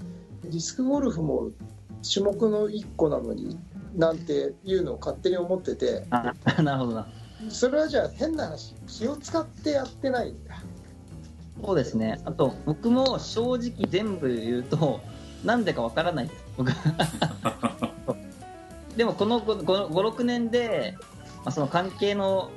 [0.44, 1.52] ディスクゴルフも
[2.02, 3.60] 種目の1個なのに
[3.96, 6.34] なんていうのを勝手に思っててあ
[6.64, 7.08] なるほどな。
[7.50, 10.56] それはじゃあ変な話気を使ってやってないんだ
[11.64, 12.20] そうですね。
[12.26, 15.02] あと、僕も正直全部言うと、
[15.44, 16.72] なんでかわからないです、僕。
[18.96, 21.06] でも、この5、5 6年で、ま
[21.48, 22.52] あ、その関係の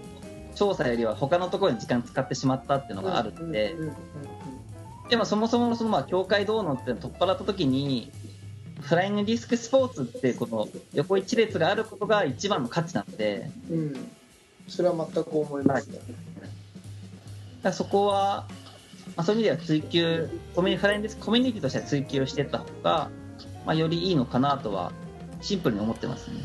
[0.54, 3.74] 調査よりは他のところに時間使ってしまったっていうのがあるんで、
[5.08, 8.10] でもそもそもそのまあ協会どうのって取っ払った時に、
[8.80, 13.78] フライングディスクスポーツってこの横一列があることが一番の価値なんで、うん。
[13.78, 14.10] うん
[14.70, 16.08] それは全く思いますね、だか
[17.64, 18.46] らそこは、
[19.16, 23.10] まあ、そういう意味では追求コミュニフライングディスクコミュニティとしては追求していった方が、
[23.66, 24.92] まあ、よりいいのかなとは
[25.40, 26.36] シンプルに思ってますね。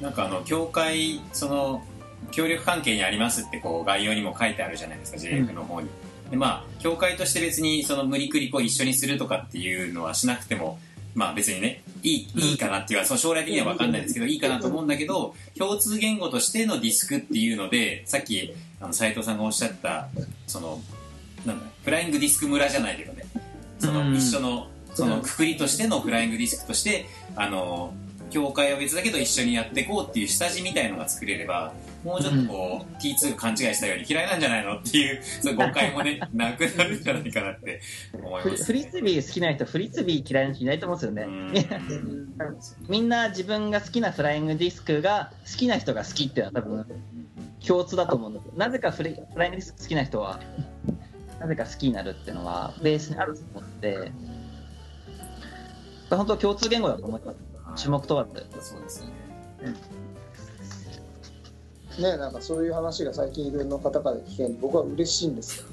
[0.00, 1.82] なんかあの協会その
[2.30, 5.88] 協力関係にありますってこう概要にも書いてあるじゃないですか JF の方に、
[6.30, 10.78] でまあ協会として別にその無理くりこう一緒にするとかっていうのはしなくても
[11.14, 20.08] まあ別にねいいいいかなっていうかその将来的には分かんないですけどいいかなと思うんだけど共通言語としてのディスクっていうのでさっきあの斉藤さんがおっしゃった
[20.46, 20.80] その
[21.44, 23.24] なんだフライングディスク村じゃないけどね。
[23.78, 24.14] そのうん。
[24.14, 27.06] 一緒のそのくくりとしてのフライングディスクとして
[27.36, 27.94] あの
[28.30, 31.72] 協会は別だけど一緒にやっていこうっていう下地みたいのが作れれば
[32.04, 37.80] もうちょっとこう、T2 が勘違いしたように嫌いなんじゃないのっていう その誤解もねなくなるんじゃないかなって
[38.14, 41.52] 思いますフリスビー好きな人、フリスビー嫌いな人いないと思うんですようん。
[41.52, 41.68] ね。
[42.88, 46.86] みんな自分が好きなフライングディスクが好きな人が好きっていうのは多分
[47.66, 48.52] 共通だと思うんですよ。
[48.56, 50.40] なぜかフリフライングディスク好きな人は
[51.40, 54.12] なぜか好きになるっていうのはベースにあると思って。
[56.16, 59.12] 本当共通言語だと思います種目問わずそうですね。
[62.00, 65.66] ねなんかそういう話が最近いろんな方から聞けるの僕は嬉しいんですよ。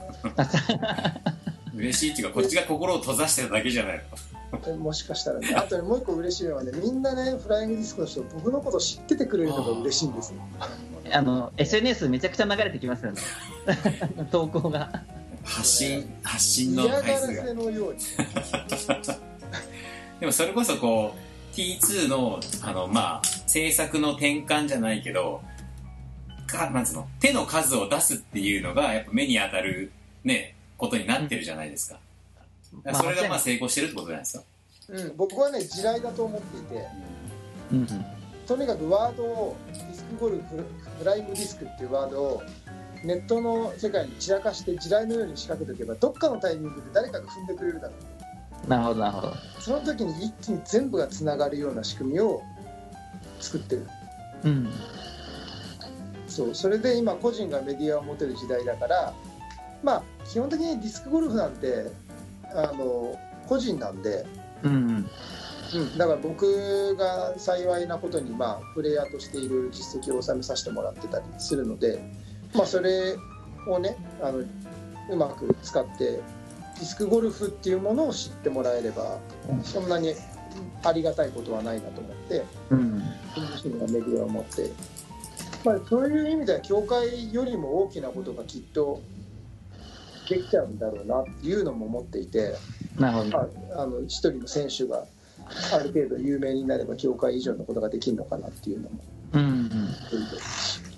[1.76, 4.04] 嬉しいっていうかこっちが心を閉ざしてただけじゃない
[4.68, 4.78] の。
[4.78, 5.54] もしかしたらね。
[5.56, 10.40] あとねもう一個嬉しいのはねみんなねフライングディスクの人僕のこと知っててくれるのが嬉しいんですよ。
[11.12, 13.22] あの SNS めちゃくちゃ流れてきますよね。
[14.32, 15.04] 投稿が。
[15.44, 18.00] 発信発信の嫌がら回数がせのように。
[20.20, 21.25] でもそれこそこう
[21.56, 25.42] T2 のあのまあ制作の転換じゃないけど
[26.48, 27.08] かなんつうの？
[27.20, 29.92] 手の数を出すっていうのがやっぱ目に当たる
[30.24, 32.00] ねことになってるじゃないですか,、
[32.84, 34.44] まあそれがまあ成功してるってことじゃないですか、
[34.90, 36.88] うん、僕はね地雷だと思っていて
[37.72, 38.06] うんうん。
[38.46, 40.44] とにかくワードをディスクゴルフ
[41.00, 42.44] フライングディスクっていうワードを
[43.04, 48.15] ネットの世界に散らかして地雷のように仕掛けておけばどっかのタイミングで誰かが踏んでくれるだろう
[48.68, 49.34] なるほどなるほど。
[49.60, 52.42] その時に一気に全部がつながるような仕組みを
[53.40, 53.88] 作ってる。
[54.44, 54.70] うん。
[56.28, 59.14] そうそれで今個人がメディアを持てる時代だから
[59.84, 61.92] まあ基本的にディスクゴルフなんて
[62.54, 64.26] あの個人なんで、
[64.64, 65.08] うん
[65.74, 72.02] うん、だから僕が幸いなことに、まあ、プレイヤーとしていろいろ実績を収めさせてもらってたりするので、
[72.54, 73.16] まあ、それ
[73.68, 76.20] をねあのうまく使って
[76.76, 79.20] ディスクゴルフっていうものを知ってもらえれば
[79.64, 80.14] そんなに
[80.84, 83.04] ありがたいことはないなと思ってうん。
[83.36, 84.70] 自身がメディアを持って、
[85.64, 89.02] まあ、そういう意味では協会よりも大きなことがきっと
[90.30, 92.56] できちゃうんだろうなっていうのも思っていて。
[92.98, 93.30] なるほど。
[93.30, 95.06] まあ、あの一人の選手が
[95.74, 99.00] ある程度有名になれば協会以上のことができるのかなっていうのも
[99.34, 99.70] うんうん。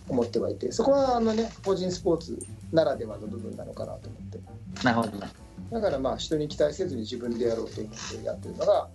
[0.10, 2.40] 思ってはいてそこはあの、ね、個人スポーツ
[2.72, 4.40] ならではの部分なのかなと思って。
[4.84, 8.90] なるほどだからまあ人に期待せずに自分でやろうと思ってやってるのが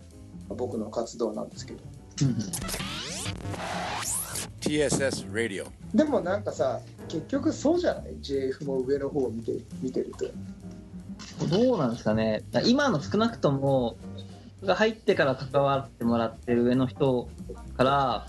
[0.48, 1.80] 僕の活動なんですけど。
[2.22, 2.36] うん
[4.60, 5.66] TSS Radio.
[5.92, 10.26] でもなんかさ結局そうじゃない？JF も上の方を見て見てると。
[11.48, 13.96] どうなんですかね、今の少なくとも、
[14.64, 17.28] が入ってから関わってもらってる上の人
[17.76, 18.26] から、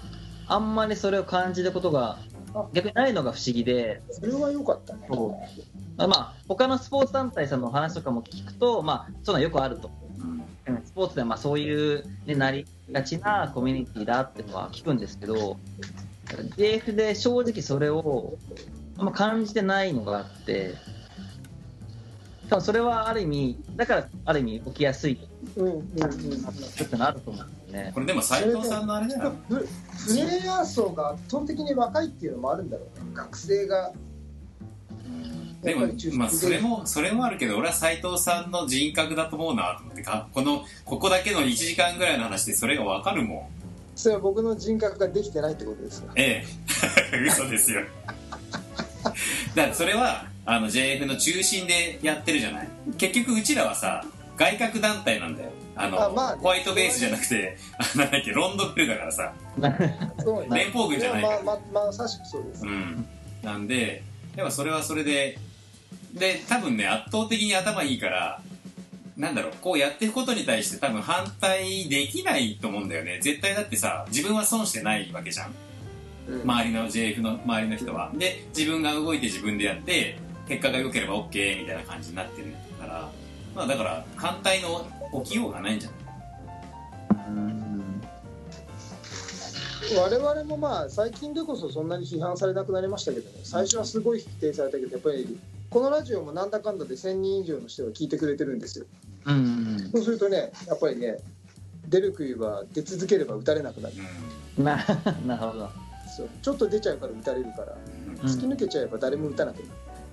[0.47, 2.17] あんまりそれを感じることが
[2.73, 5.07] 逆にないのが不思議で、それは良かったね。
[5.09, 5.19] まあ、
[5.97, 9.91] 他のスポーツ団体さんの話とかも聞くと、まあ、そういうのはよくあると。
[10.67, 10.83] うん。
[10.85, 15.57] スポーツではまあそういう、ね、なりがちなコミュニティだっていうのは聞くんですけど、
[16.57, 18.33] JF で正直それを
[18.97, 20.75] あんま感じてないのがあって、
[22.53, 25.19] かもそれはある意味だからある意味起きやすい。
[25.55, 25.65] うん。
[25.65, 25.73] うん。
[25.73, 25.79] うん。
[25.79, 26.07] っ
[27.11, 27.49] ると思うん。
[27.49, 28.87] ですよねこれでも斎藤さん。
[28.87, 32.69] のあれだよププレイヤー層が圧倒的に若いっていうのもあるん。
[32.69, 33.91] だろうね学生が
[35.63, 43.63] でもまあ、それも、それもあるけど、俺は斎藤さんの人格だと思うなと思ってか、この、ここだけの1時間ぐらいの話でそれがわかるもん。
[43.95, 46.11] それは僕の人格ができてないってことですか？
[46.15, 46.43] え
[47.13, 47.17] え。
[47.27, 47.81] 嘘ですよ。
[49.55, 52.67] だからそれは、あの、JF の中心でやってるじゃない？
[52.97, 54.03] 結局、うちらはさ、
[54.35, 55.49] 外角団体なんだよ。
[55.75, 59.33] あの、あまあねホワイトベースじゃなくて、あなんだっけ、ロンドンプルだからさ。
[60.51, 63.07] 連邦軍じゃないからやまあまあまさしくそうです、うん。
[63.43, 64.03] なんで、
[64.35, 65.37] でもそれはそれで、
[66.13, 68.41] で、多分ね、圧倒的に頭いいから、
[69.17, 73.19] なんだろう、こうやっていくことに対して多分反対できないと思うんだよね。
[73.21, 75.47] 絶対だってさ、自分は損してないわけじゃん。
[75.47, 75.53] うん
[76.43, 78.09] 周りの JF の周りの人は。
[78.15, 82.47] で、自分が動いて自分でやって、結果が良ければ OK みたいな感じになってる
[82.79, 83.09] から、
[83.55, 84.87] まあだから、反対の
[85.25, 85.99] 起きようがないんじゃない？
[89.95, 93.39] 我々もまあ最近でこそそんなに批判されなくなりましたけどね。
[93.43, 98.85] 最初はすごい否定されたけどやっぱりこのラジオもなんだかんだで1000人以上の人が聞いてくれてるんですよ。
[99.25, 101.17] うんそうするとねやっぱりね
[101.87, 103.95] 出る杭は出続ければ打たれなくなる。
[104.57, 104.77] うな
[105.25, 105.69] なるほど。
[106.15, 106.29] そう。
[106.41, 108.27] ちょっと出ちゃうから打たれるからん。
[108.27, 109.67] 突き抜けちゃえば誰も打たなくなる、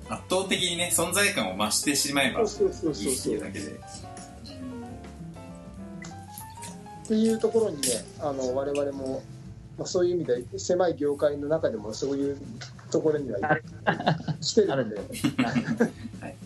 [0.08, 3.66] 圧倒的にね、存在感を増してしまえばいいそうそうそうってそういうだけで。
[7.04, 7.88] っていうところにね
[8.20, 9.22] あの我々も、
[9.80, 12.38] まあ、そういう意味で狭い業界の中でもそういう
[12.90, 13.38] ところには
[14.42, 14.96] 来てるんで。
[14.96, 16.36] はい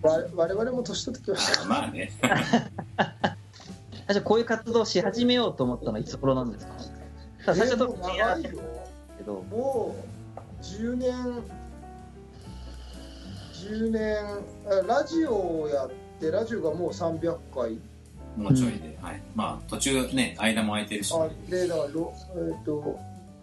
[0.00, 2.12] 我我々も年取ってきましたあまあね。
[2.20, 3.36] あ
[4.12, 7.54] じゃあこういう活動をし始めようと思ったのはいつ頃なんですか？
[7.54, 8.50] 最初と長いよ
[9.18, 9.42] けど。
[9.50, 9.96] も
[10.36, 11.42] う10年
[13.54, 14.18] 10年
[14.68, 17.78] あラジオをやってラジオがもう300回
[18.36, 18.98] もうちょいで。
[19.00, 19.22] はい。
[19.34, 22.98] まあ、途中ね、間も空いてるし、あでだからろえっ、と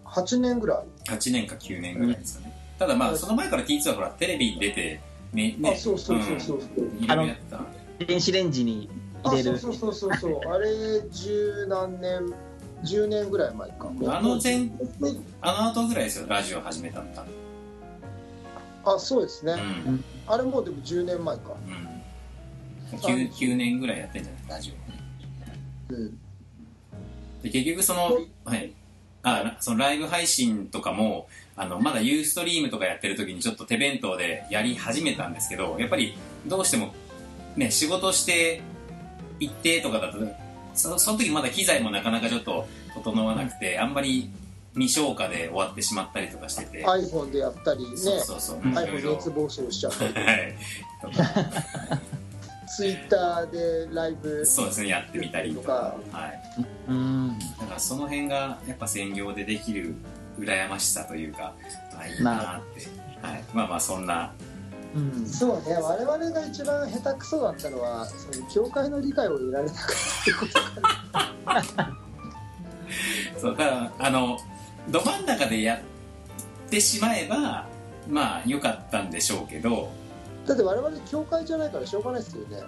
[0.06, 2.54] 8年ぐらい、8年か9年ぐらいですかね。
[2.78, 5.00] ただまあ、その前から T2 はほら、テレビに出て、
[5.34, 6.60] ね、ねあそうそうそうそう、
[7.00, 7.62] いろいろやってた。
[8.06, 8.90] 電子レンジに
[9.24, 10.68] あ入れるそうそうそうそうそう あれ
[11.12, 12.34] 十何年
[12.84, 14.70] 10年ぐらい前かあの前、
[15.42, 17.34] あの後ぐらいですよ、ラジオ始めたの多分。
[18.84, 19.54] あそうですね、
[19.86, 20.04] うん。
[20.26, 22.98] あれもうでも10年前かうん。
[22.98, 24.58] 9, 9年ぐらいやってんじゃない？
[24.58, 24.81] ラジオ。
[25.94, 26.20] うん
[27.44, 28.74] で、結局その、はい。
[29.24, 36.94] あ、そのライブ配信とかも、あの、まだユーストリームとかやってる時にちょっと手弁当でやり始めたんですけど、やっぱりどうしても、
[37.56, 38.62] ね、仕事して
[39.40, 40.20] 行ってとかだと、
[40.74, 44.30] そその時まだ機材もなかなかちょっと整わなくて、あんまり
[44.74, 46.86] 未消化で終わってしまったりとかしてて。
[46.86, 48.58] iPhone でやったりねそうそうそう。
[48.60, 50.56] iPhone ろ熱暴走しちゃったりはい。
[52.78, 55.96] とか Twitter でライブそうですね、やってみたりとか。
[56.12, 56.42] はい。
[56.88, 59.96] うんだからその辺がやっぱ専業でできる
[60.40, 61.54] 羨ましさというか、
[61.98, 62.88] あいいなって。
[63.26, 63.44] はい。
[63.54, 64.34] まあまあそんな、
[64.96, 71.98] うんそうね我々が一番下手くそだったのはその教会の理解を得られなかったってことかな
[73.40, 74.38] そう、だから、あの、
[74.90, 77.68] ど真ん中でやってしまえば、
[78.10, 79.92] まあ良かったんでしょうけど、
[80.48, 82.64] だって我々教会じゃないからしょうがないですよね。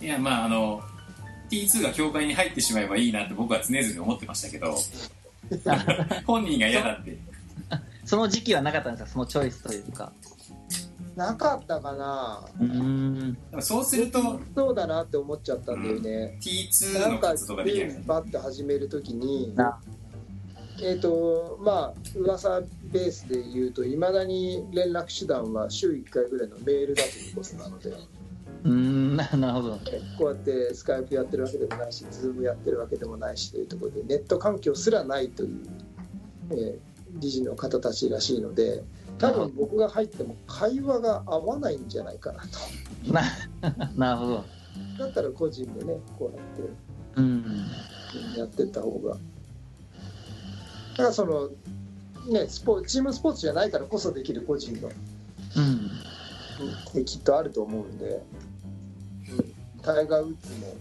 [0.00, 0.82] いやまああの、
[1.50, 4.74] T2 が教会に入ってしまえばいいなって僕は常々思ってましたけど、
[6.26, 7.18] 本人が嫌だって。
[8.04, 9.10] その時期はなかったんですか？
[9.10, 10.12] そのチョイスというか。
[11.14, 12.42] なかったかな。
[12.58, 13.36] うん。
[13.60, 18.02] そうすると、そうだなって思っちゃったんだよね、T2 なんかの活動ができない。
[18.06, 19.78] バッて始めるときにな
[20.82, 27.92] えっ、とまあ噂ベースで言うといまだに連絡手段は週1回ぐらいのメールだということなので
[28.64, 29.78] うんな なるほど。
[30.18, 35.60] こうやってスカイプやってるわけでもないしズームやってるわけでもないしというところでネット環境すらないという、
[36.50, 38.82] えー理事の方たちらしいので
[39.18, 43.12] 多分僕が入っても会話が合わないんじゃないかなと。
[43.12, 43.22] な
[43.96, 44.44] なるほど。
[44.98, 46.72] だったら個人でねこうやって
[47.16, 47.44] うん。
[48.36, 49.16] やってった方が
[50.92, 51.48] だからその
[52.30, 54.88] ねスポチームスポーツじゃないからこそできる個人の。
[54.88, 55.90] うん。
[56.96, 57.04] うん。
[57.04, 58.22] きっとあると思うんで、
[59.30, 60.76] うんタイガー・ウッズも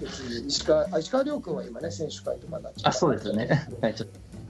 [0.00, 3.48] 別に石川あ石川遼君は今ね選手会とかになっちゃあそうですよね。
[3.82, 4.08] はいちょっ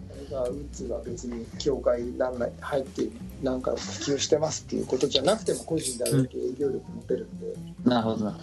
[0.09, 3.09] タイガー・ウッズが別に協会なんない入って
[3.43, 3.77] なんか普
[4.15, 8.25] 及してますっていうことじゃなくても個人であるだけ営業力持てるんで、となるほど。
[8.27, 8.37] なも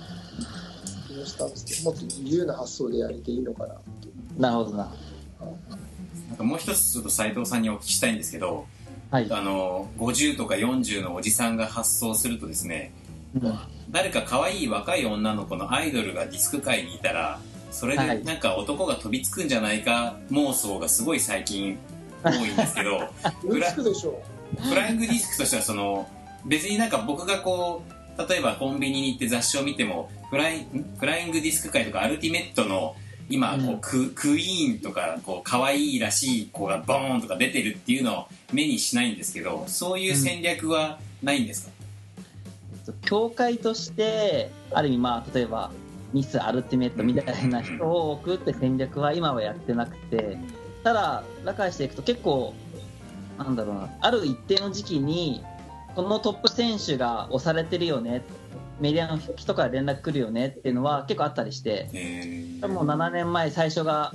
[1.92, 3.76] っと自由な発想でやれていいのかな。
[4.38, 4.94] なるほどな
[6.30, 8.66] なんかもう一つちょっと斉藤さんにお聞きしたいんですけど、
[9.12, 9.28] はい。
[9.32, 12.92] あの、50とか40のおじさんが発想するとですね、
[13.42, 13.58] うん。
[13.90, 17.40] 誰か可愛い若い女の子のアイドルがディスク界にいたら
[17.72, 18.20] それはい。
[18.20, 21.78] でなんか男が飛びつくんじゃないか妄想がすごい最近
[22.24, 23.10] 多いんですけど
[23.44, 24.22] 追いつくでしょ。
[24.58, 26.10] フライングディスクとしてはその
[26.46, 27.84] 別になんか僕がこ
[28.18, 32.96] う例えばコンビニに行って雑誌を見てもフライんフライングディスク界とかアルティメットの
[33.30, 33.80] 今こう、うん。
[33.80, 45.72] ククイーンとかこう可愛いらしい子がボーンとか出てるっていうのを目にしないんですけどそういう戦略はないんですか、協会としてある意味まあ例えば
[46.14, 50.38] ミス・アルティメットみたいな人を置くって戦略は今はやってなくて
[50.84, 52.54] ただ打開していくと結構
[53.38, 55.44] なんだろうなある一定の時期に
[55.96, 58.22] このトップ選手が押されてるよね
[58.80, 61.90] メディアの人から連絡来るよねっていうのは結構あったりして。
[61.94, 64.14] えもう7年前最初が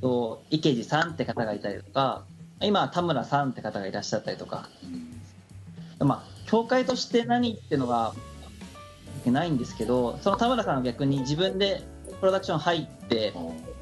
[0.00, 2.24] と池地さんって方がいたりとか
[2.60, 4.68] 今は田村さんって方がいらっしゃったりとか。
[6.04, 8.12] まあ、協会として何っていうのが
[9.26, 11.82] ないんですけど、その田村さんは逆に自分で
[12.20, 13.32] プロダクション入って、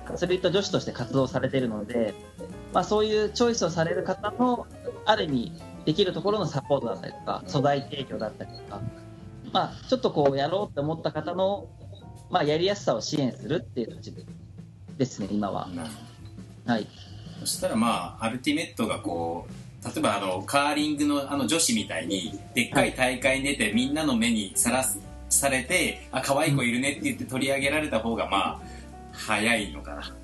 [0.06, 2.14] アスリート女子として活動されているので、
[2.72, 4.66] まあ、そういうチョイスをされる方の、
[5.06, 5.52] ある意味、
[5.84, 8.80] できるところのサポートだったりとか、素材提供だったりとか、
[9.52, 11.68] まあ、ちょっとこうやろうって思った方の、
[12.30, 14.22] まあ、やりやすさを支援するっていう立場
[14.96, 15.68] ですね、今は。
[16.66, 16.84] はい。
[17.40, 28.60] どそしたらまあアルティメットがこう例えばあのカーリングのあの女子みたいにでっかい大会に出てみんなの目にさらすされてあ可愛い子いるねって言って取り上げられた方がまあ
[29.12, 30.14] 早いのかな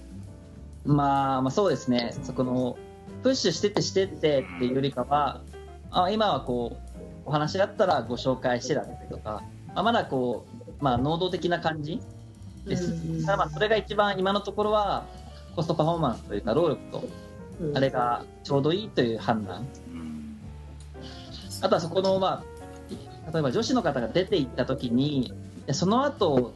[0.85, 2.79] まあ、まあそうですね、そこの
[3.23, 5.41] プッシュしてってしてってっていうよりかは、
[5.91, 6.86] あ今はこう
[7.27, 9.43] お話があったらご紹介してだったりとか、
[9.75, 10.47] まあ、まだこ
[10.81, 12.01] う、まあ、能動的な感じ？
[12.67, 12.93] です。
[12.93, 15.05] うんただまあそれが一番今のところは
[15.55, 17.05] コストパフォーマンスというか労力と
[17.61, 19.67] うんあれがちょうどいいという判断。
[19.91, 20.39] うん
[21.63, 22.45] あとはそこの、ま
[23.29, 25.33] あ、例えば女子の方が出ていった時に、
[25.67, 26.55] でその後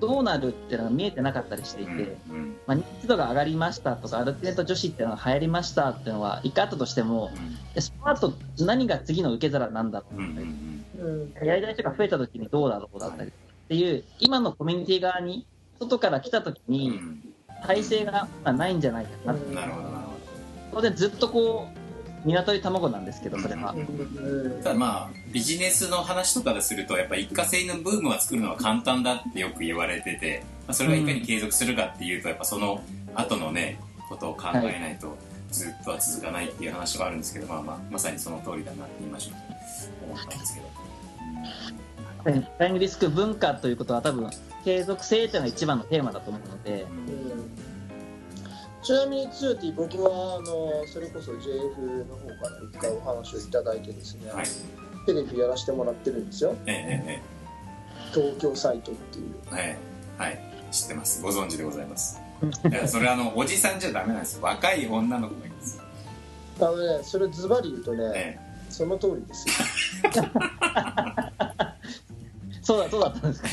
[0.00, 1.92] どうなるっていうのが見えてなかったりしていて、
[2.28, 7.30] うんまあ、認知度が上がりましたとか、アルティメット女子っていうのが流行りましたっていうのは一回あったとしても、
[7.74, 11.46] でその後何が次の受け皿なんだろううんうんうん。
[11.46, 15.46] やりたい人が増えた時にどうだろうだったりっていう、今のコミュニティ側に、
[15.78, 17.20] 外から来た時に、ん。
[17.66, 19.32] 体制がまあないんじゃないかな。
[19.32, 19.36] う。
[19.36, 19.54] ん。
[19.54, 20.14] なるほどなるほ
[20.74, 21.83] 当然ずっとこう、
[22.24, 23.74] 鶏卵なんですけど、それは。
[24.62, 32.82] ただまあビジネスの話とかでするとやっぱ一過性のブームは作るのは簡単だってよく言われてて、まあ、それがいかに継続するかっていうとやっぱその
[33.14, 35.16] 後のねことを考えないと
[35.50, 44.30] ずっとは続かないっていう話があるんですけど、まあまあまさにその通りだなって言いましょう思ったんですけど、フライングリスク文化ということは多分、
[44.64, 47.43] 継続性というのが一番のテーマだと思うので、うん
[48.84, 54.46] ちなみにツーティ僕はあのそれこそ JF の方から一回お話をいただいてですね、はい。
[55.06, 56.54] テレビやらせてもらってるんですよ。
[56.66, 57.22] えええ
[58.12, 59.34] 東京サイトっていう。
[59.56, 59.78] ええ
[60.18, 60.38] えはい。
[60.70, 61.22] 知ってます。
[61.22, 62.20] ご存知でございます。
[62.70, 64.42] いやそれあのおじさんじゃダメなんですよ。
[64.42, 65.78] 若い女の子がいるんです。
[65.78, 65.84] よ、
[66.60, 69.54] あのねそれズバリ言うとね、えその通りですよ。
[72.60, 73.48] そうだ、そうだったんですか。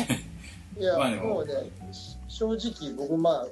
[0.78, 1.36] いや、まあでも。
[1.36, 1.54] もうね
[1.94, 3.48] し正直僕まあ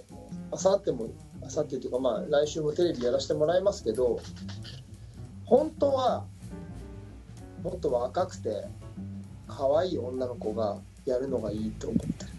[0.52, 1.08] あさっても
[1.46, 4.20] あさってというかまあ来週もテレビやらせてもらいますけど
[5.46, 6.26] 本当は
[7.64, 8.66] もっと若くて
[9.48, 12.30] 可愛い女の子がやるのがいいと思ってる。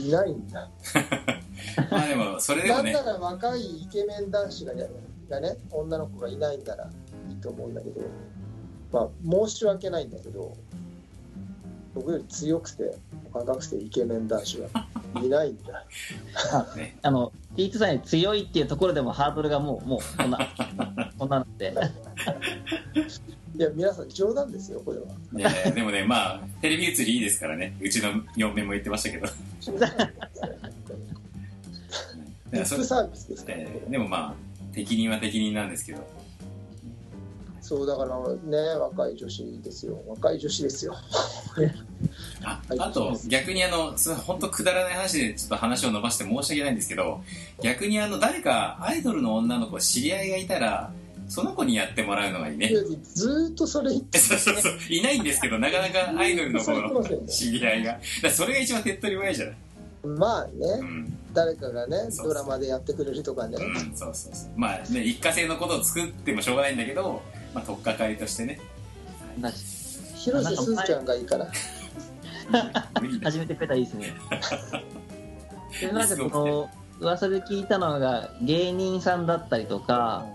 [0.00, 0.70] いないんだ。
[0.96, 2.92] え まあでもそれでもね。
[2.92, 4.88] だったら若いイケメン男子がや
[5.28, 6.90] がね女の子がいないんなら
[7.28, 8.00] いいと思うんだけど
[8.92, 9.08] まあ
[9.46, 10.56] 申し訳ないんだけど
[11.94, 12.96] 僕より強くて
[13.32, 14.68] 若くてイケメン男子が
[15.22, 15.84] いないんだ。
[16.76, 20.38] ねあの、ピートさんより強いっていうところでもハードルがもう、もう、こんな、
[21.18, 21.72] こんなので。
[23.56, 25.04] いや皆さん冗談ですよこれは。
[25.32, 27.76] いやいやでもねまあテレビ映りいいですからね。
[27.80, 29.28] うちの嫁も言ってましたけど。
[32.52, 34.34] リップサービスですから、えーでもまあ
[34.74, 36.04] 適任は適任なんですけど
[37.64, 39.98] そうだからね若い女子ですよ。
[40.06, 40.94] 若い女子ですよ。
[42.44, 42.78] あはい。
[42.78, 43.94] あと逆にあの
[44.26, 47.22] 本当くだらない話でちょっと話を伸ばして申し訳ないんですけど
[47.62, 50.92] 逆にあの誰かアイドルの女の子知り合いがいたら
[51.26, 52.70] その子にやってもらうのがいいね。
[53.14, 54.72] ずーっとそれ言って そうそうそう。
[54.90, 57.98] いないんですけどなかなかアイドルの子の知り合いが。
[58.30, 59.56] それが一番手っ取り早いじゃない。
[60.06, 64.50] まあね、うん、誰かがねドラマでやってくれるとかね、うん、そうそうそう。
[64.54, 67.22] まあね一過性のことを作ってもしょうがないんだけど
[67.54, 68.60] まあ取っかかりとしてね。
[69.38, 69.64] だし
[70.16, 71.50] 広瀬すずちゃんがいいから。
[73.22, 74.14] 始めてくれたらいいですね。
[75.80, 80.26] でなんかその噂で聞いたのが芸人さんだったりとか、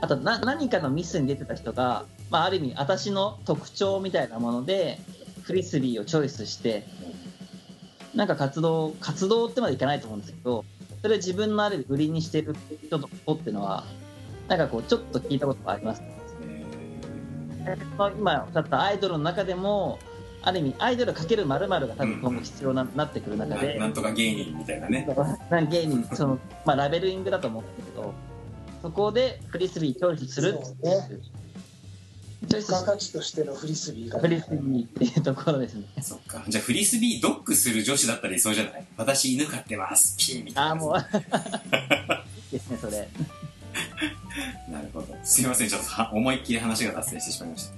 [0.00, 4.98] あとな何かのミスに出てた人が、まあ、ある意味私の特徴みたいなもので
[5.42, 6.84] フリスビーをチョイスして
[8.14, 10.64] なんか活動活動ってまでいかないと思うんですけど
[11.02, 13.84] それを自分のある売りにしてる人とかっていうのは
[14.48, 16.02] なんかこうちょっと聞いたことがあります。
[16.02, 16.21] まあ
[18.18, 19.98] 今おっしゃったアイドルの中でも
[20.42, 25.06] ある意味アイドルかけるが多分今後必要な,、なってくる中でななんとか芸人みたいなね。
[25.50, 28.12] なん芸人その、 まあ、ラベルイングだと思うんですけど
[28.82, 30.86] そこでフリスビーチョイスするそう。
[30.86, 31.20] ね
[32.48, 34.18] チョイス付加価値としてのフリスビーが。
[34.18, 35.84] フリねスビーっていうところですね。
[36.02, 36.42] そっか。
[36.48, 38.86] じゃあフリスビードッグする女子だったらいそうじゃない？
[38.96, 40.16] 私犬飼ってます。
[40.18, 40.96] ピンみたいなああもう。
[40.98, 43.08] いいですねそれ
[44.70, 45.08] なるほど。
[45.22, 47.68] すいませんちょっとは思いっきり話が脱線してしまいまし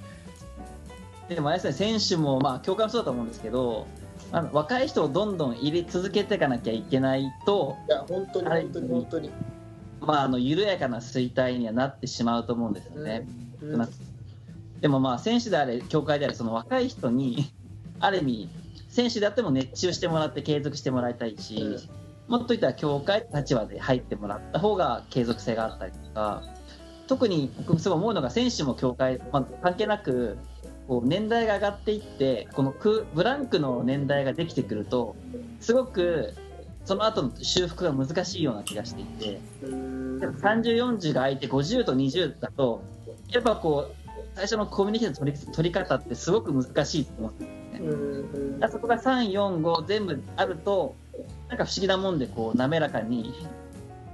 [1.29, 1.33] た。
[1.33, 3.87] でもあれですね選手もまあ共感もそうだと思うんですけど
[4.31, 8.63] あの若い人をどんどん入れ続けていかなきゃいけないと、いや本当にはい。
[8.63, 9.31] 本当に本当に、
[10.01, 13.27] まあ、あの緩やかな衰退にはなってしまうと思うんですよね、
[13.61, 13.81] うん。
[13.81, 13.89] うん
[14.81, 17.51] でもまあ選手であれ協会であれその若い人に
[17.99, 18.49] ある意味
[18.89, 21.79] 選手であっても熱中してもらって継続してもらいたいし、
[22.27, 26.43] もっと言ったら協会の立場で入ってもらった方が継続性があったりとか
[27.07, 30.37] 特に僕すごい思うのが選手も協会、まあ、関係なく
[30.87, 35.15] こう年代が上がっていってこのクブランクの年代ができてくると
[35.59, 36.33] すごく
[36.83, 39.39] その後の修復が難しいような気がしていて。
[39.63, 42.81] うんでも30、40が空いて50と20だと、
[43.29, 43.95] やっぱこう、
[44.35, 47.45] 最初のコミュニケーションの取り取り方ってすごく難しいと思うんで
[47.75, 48.67] すよね。
[48.69, 50.95] そこが3、4、5全部あると、
[51.49, 53.33] なんか不思議なもんでこう滑らかに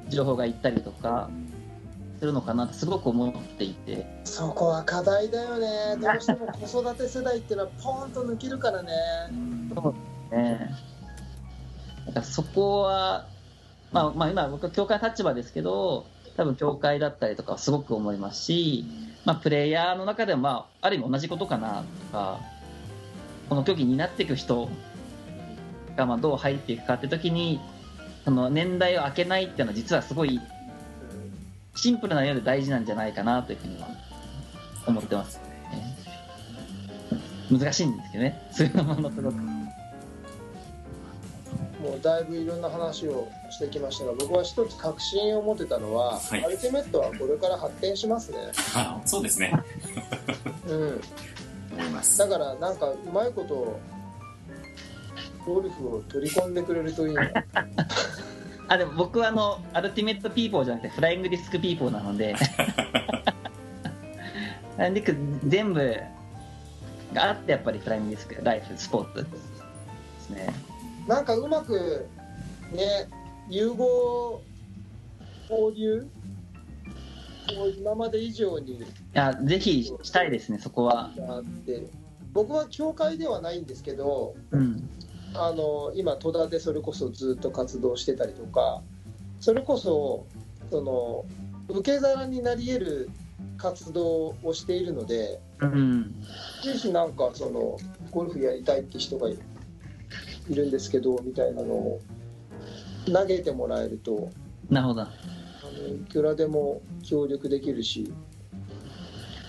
[0.09, 1.29] 情報がいったりとか
[2.19, 8.91] するのかなってすごく思っていて、そこは課題だよねどうしても子育て世代っていうのはポーンと抜けるからね
[10.32, 10.71] ね。
[12.07, 13.27] だからそこは、
[13.91, 16.05] まあ、まあ今僕は教会の立場ですけど、
[16.38, 18.86] 多分教会だったりとかはすごく思いますし、
[19.25, 22.39] まあプレイヤーの中でもまあある意味同じことかなとか、
[23.49, 24.69] この競技になっていく人
[25.96, 27.60] がまあどう入っていくかって時に、
[28.26, 30.39] その年代を空けないっていうのは実はすごい
[31.76, 33.88] シンプルなようで大事なんじゃないかなというふうには
[34.86, 35.39] 思ってます、
[37.52, 37.60] ね。
[37.60, 39.36] 難しいんですけどね、 そういうものすごく。
[41.82, 46.46] もうだいぶいろんな話をしてきましたが僕は一つ確信を持ってたのは、はい。
[46.46, 48.38] アルティメットはこれから発展しますね、
[48.76, 49.52] あそうですね。
[50.68, 51.02] うん、
[51.74, 52.20] 思います。
[52.20, 53.80] だからなんかうまいこと
[55.46, 57.30] ゴルフを取り込んでくれるといいな。
[58.68, 62.36] あでも僕はあの Ultimate people じゃなくて flying disc people なので。
[62.36, 62.44] フ
[64.78, 65.98] ライングディスク全部
[67.14, 69.38] があってやっぱりフライングディスクライフスポーツで
[70.22, 70.54] すね。
[71.08, 72.08] なんかうまく
[72.72, 73.10] ね
[73.50, 74.42] 融合
[75.50, 76.08] 交流
[77.60, 81.12] を今まで以上にいやぜひしたいですねそこは。
[82.34, 84.89] 僕は教会ではないんですけどうん
[85.34, 88.82] あの今戸田でそれこそずっと活動してたりとか
[89.39, 90.25] それこそ
[90.69, 91.25] その
[91.69, 93.09] 受け皿になり得る
[93.57, 96.15] 活動をしているのでうん
[96.63, 97.77] ぜひなんかその
[98.11, 99.38] ゴルフやりたいって人がい
[100.49, 102.01] いるんですけどみたいなのを
[103.05, 104.29] 投げてもらえると
[104.69, 105.09] なるほどあ
[105.73, 108.11] のいくらでも協力できるし、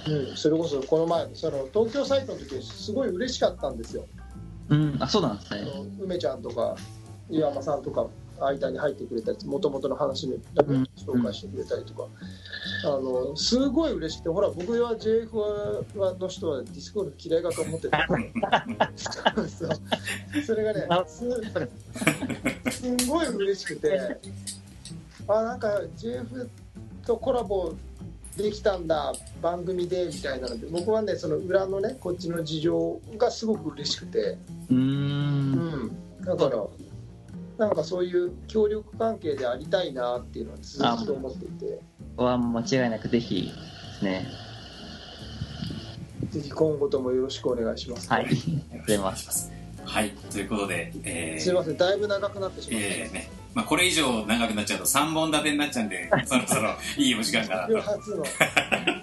[0.06, 4.06] うん、それこそこの前その東京サイトの時すごい嬉しかったんですよ。
[4.72, 5.66] うんあそうなんですね。
[6.00, 6.76] 梅ちゃんとか
[7.30, 8.06] 岩間さんとか
[8.40, 12.08] 間に入ってくれたりもともとの話にうん紹介してくれたりとか、
[12.84, 18.06] あのすごい嬉しくてほら僕は JF の人はディスコール嫌いだと思ってた。
[18.96, 20.42] そうそう。
[20.44, 21.24] それがねあす
[22.70, 24.18] すんごい嬉しくて。
[25.28, 26.48] あなんか JF
[27.06, 27.74] とコラボ
[28.36, 29.12] できたんだ
[29.42, 34.38] 番組でみたいなので僕はねその裏のねこっちの事情がすごく嬉しくて。
[34.70, 35.52] うん。
[35.52, 36.66] ん、だから、
[37.58, 41.82] なんかそういう協力関係でありたいなっていうのはずっと思っていて、こ
[42.18, 44.26] こは間違いなくぜひですね。
[46.30, 48.08] ぜひ今後ともよろしくお願いします。
[48.08, 48.24] はい。
[48.24, 49.52] ありがとうございお願ますいします。
[49.84, 50.10] はい。
[50.10, 57.82] ということでえーすいません、だいぶ長くなってしまって、えーねまあ、これ以上長くなっちゃうと3本立てになっちゃうんで そろそろいいお時間かなと。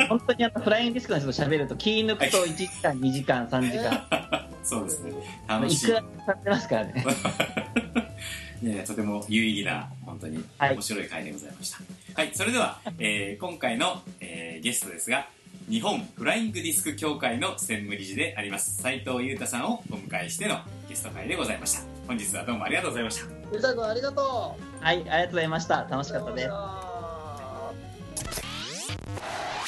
[0.10, 4.50] 本当にあのフライングディスクの人と喋ると気抜くと1時間2時間3時間。
[4.64, 5.12] そうですね。
[5.48, 5.86] 楽しい。
[5.86, 7.06] いくら使ってますからね。
[8.86, 10.74] とても有意義な本当にはい。
[10.74, 11.80] 面白い回でございました。
[12.14, 15.28] はい、それでは、えー今回の、えーゲストですが
[15.70, 24.84] 日本フライングディスク協会の専務理事であります斉藤裕太さんをお迎えしてのゲスト会でございました本日はどうもありがとうございましたゆたくんありがとう。
[24.84, 26.50] はいありがとうございました楽しかったで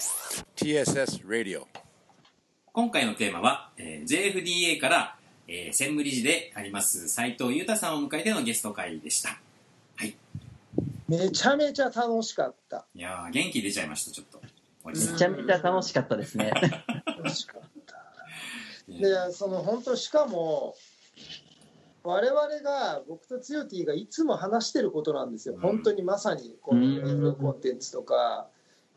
[0.01, 1.65] す TSS Radio.
[2.73, 5.15] 今回のテーマは、えー JFDA から
[5.47, 9.37] えー専務理事であります斉藤裕太さんを迎えてのゲスト会でした。
[11.07, 14.41] めちゃめちゃ楽しかったいやー、元気出ちゃいました、ちょっと。
[14.89, 16.51] めちゃめちゃ楽しかったですね。
[17.05, 18.01] 楽しかった
[18.87, 20.73] でその本当しかも
[22.03, 25.61] 我々が僕とつよティがいつも話してることなんですよ、うん。
[25.61, 28.47] 本当にまさにこの映像コンテンツとか、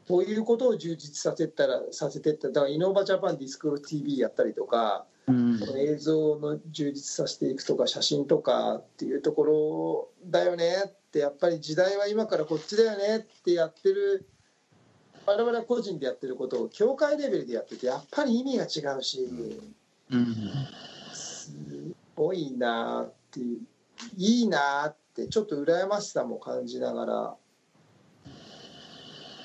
[0.08, 2.48] こういうことを充実させたらさせてった。
[2.48, 5.58] だからイノーバジャパンディスクロ TV やったりとか、うん。
[5.60, 14.26] この映像の充実させていくとか写真とかっていうところだよねってやっぱり時代は今からこっちだよねってやってる。
[15.26, 19.20] 我々は個人でやってることを協会レベルでやっててやっぱり意味が違うし。
[20.10, 20.28] うん。
[21.14, 21.50] す
[22.14, 23.60] ごいなーっていう
[24.16, 27.36] いいなーってちょっと羨ましさも感じながら、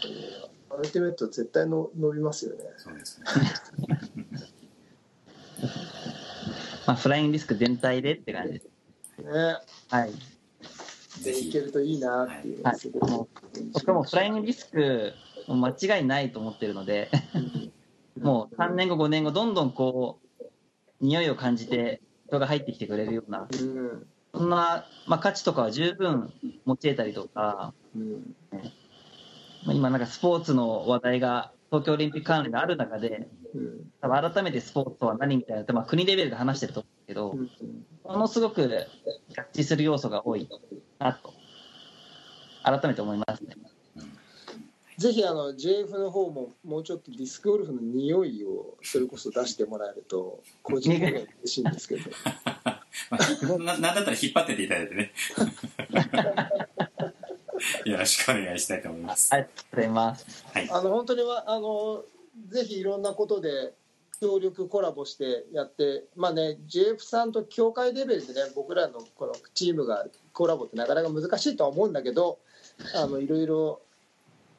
[0.06, 2.64] えーアルティメット絶対の伸びますよね。
[2.78, 3.26] そうですね。
[6.86, 8.68] まあ、フライングディスク全体でって感じです。
[9.20, 9.58] ね
[9.90, 10.12] はい。
[11.22, 11.60] ぜひいけ。
[11.60, 13.28] るといいなっていうのはいがすごいもう
[13.74, 15.14] 僕もフライングディスク、
[15.48, 17.10] もう間違いないと思ってるので、
[18.20, 20.46] もう3年後、5年後、どんどんこう、
[21.02, 24.08] 匂いを感じて人が入ってきてくれるような、うん。
[24.34, 26.32] そんな、まあ、価値とかは十分
[26.66, 28.36] 持ち得たりとか、うん。
[29.66, 33.92] まあ今なんかスポーツの話題が東京オリンピック関連である中で、うん。
[34.02, 37.50] 多分改めてスポーツとは何みたいなって、まあ、国レベルで話してると思うけど、うん。
[38.04, 38.68] ものすごく合
[39.54, 40.48] 致する要素が多い
[41.00, 41.34] なと、
[42.64, 43.56] 改めて思いますね。
[45.00, 52.12] ぜひあの JF の方ももうちょっとディスクゴルフの匂いをそれこそ出してもらえると個人的には嬉しいんですけど
[53.10, 55.14] まあ、ななんだったら引っ張ってていただいてね。
[57.86, 59.34] よろしくお願いしたいと思います。
[59.34, 60.46] ありがとうございます。
[60.54, 60.70] はい。
[60.70, 62.04] あの本当にはあの
[62.50, 63.74] ぜひいろんなことで
[64.20, 72.40] 協力コラボしてやってまあね JF さんと協会レベルでね僕らのこのチームがコラボってなかなか難しいとは思うんだけど
[72.96, 73.82] あのいろいろ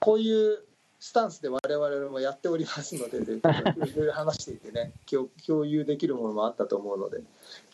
[0.00, 0.58] こういう
[0.98, 3.40] スタンスで我々もやっておりますのででい
[3.96, 7.18] ろいろ話していてね共共有できるものもあったと思うので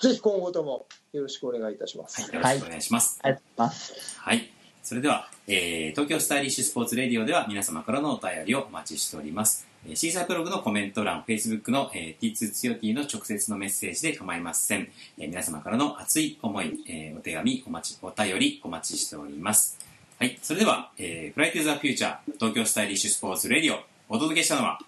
[0.00, 2.22] ぜひ今後ともよろしくお願いいたします。
[2.22, 3.18] はい、よろしくお願いします。
[3.22, 4.20] ありがとうございます。
[4.20, 4.50] はい。
[4.82, 9.66] それでは、えー東京スタイリッシュスポーツレディオでは皆様からのお便りをお待ちしております。
[9.84, 14.88] えーシーサーブログのコメント欄、Facebook の、えー、T2 つよ T の直接のメッセージで構いません。
[15.18, 19.85] えー皆様からの熱い思い、えーお手紙、お待ち、お便りお待ちしております。
[20.18, 20.38] はい。
[20.40, 24.78] それでは、えー、フライトゥーザフューチャー東京スタイリッシュスポーツレディオ、お届けしたのは、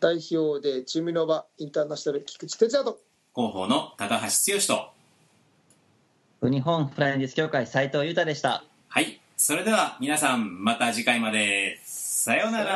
[0.00, 2.98] 代表でチームノバインターナショナル菊池哲也と
[3.34, 4.92] 広報の高橋剛
[6.40, 8.64] と、日本フライングディス協会斉藤裕太でした。
[8.88, 9.20] はい。
[9.36, 11.78] それでは皆さん、また次回まで。
[11.84, 12.72] さようなら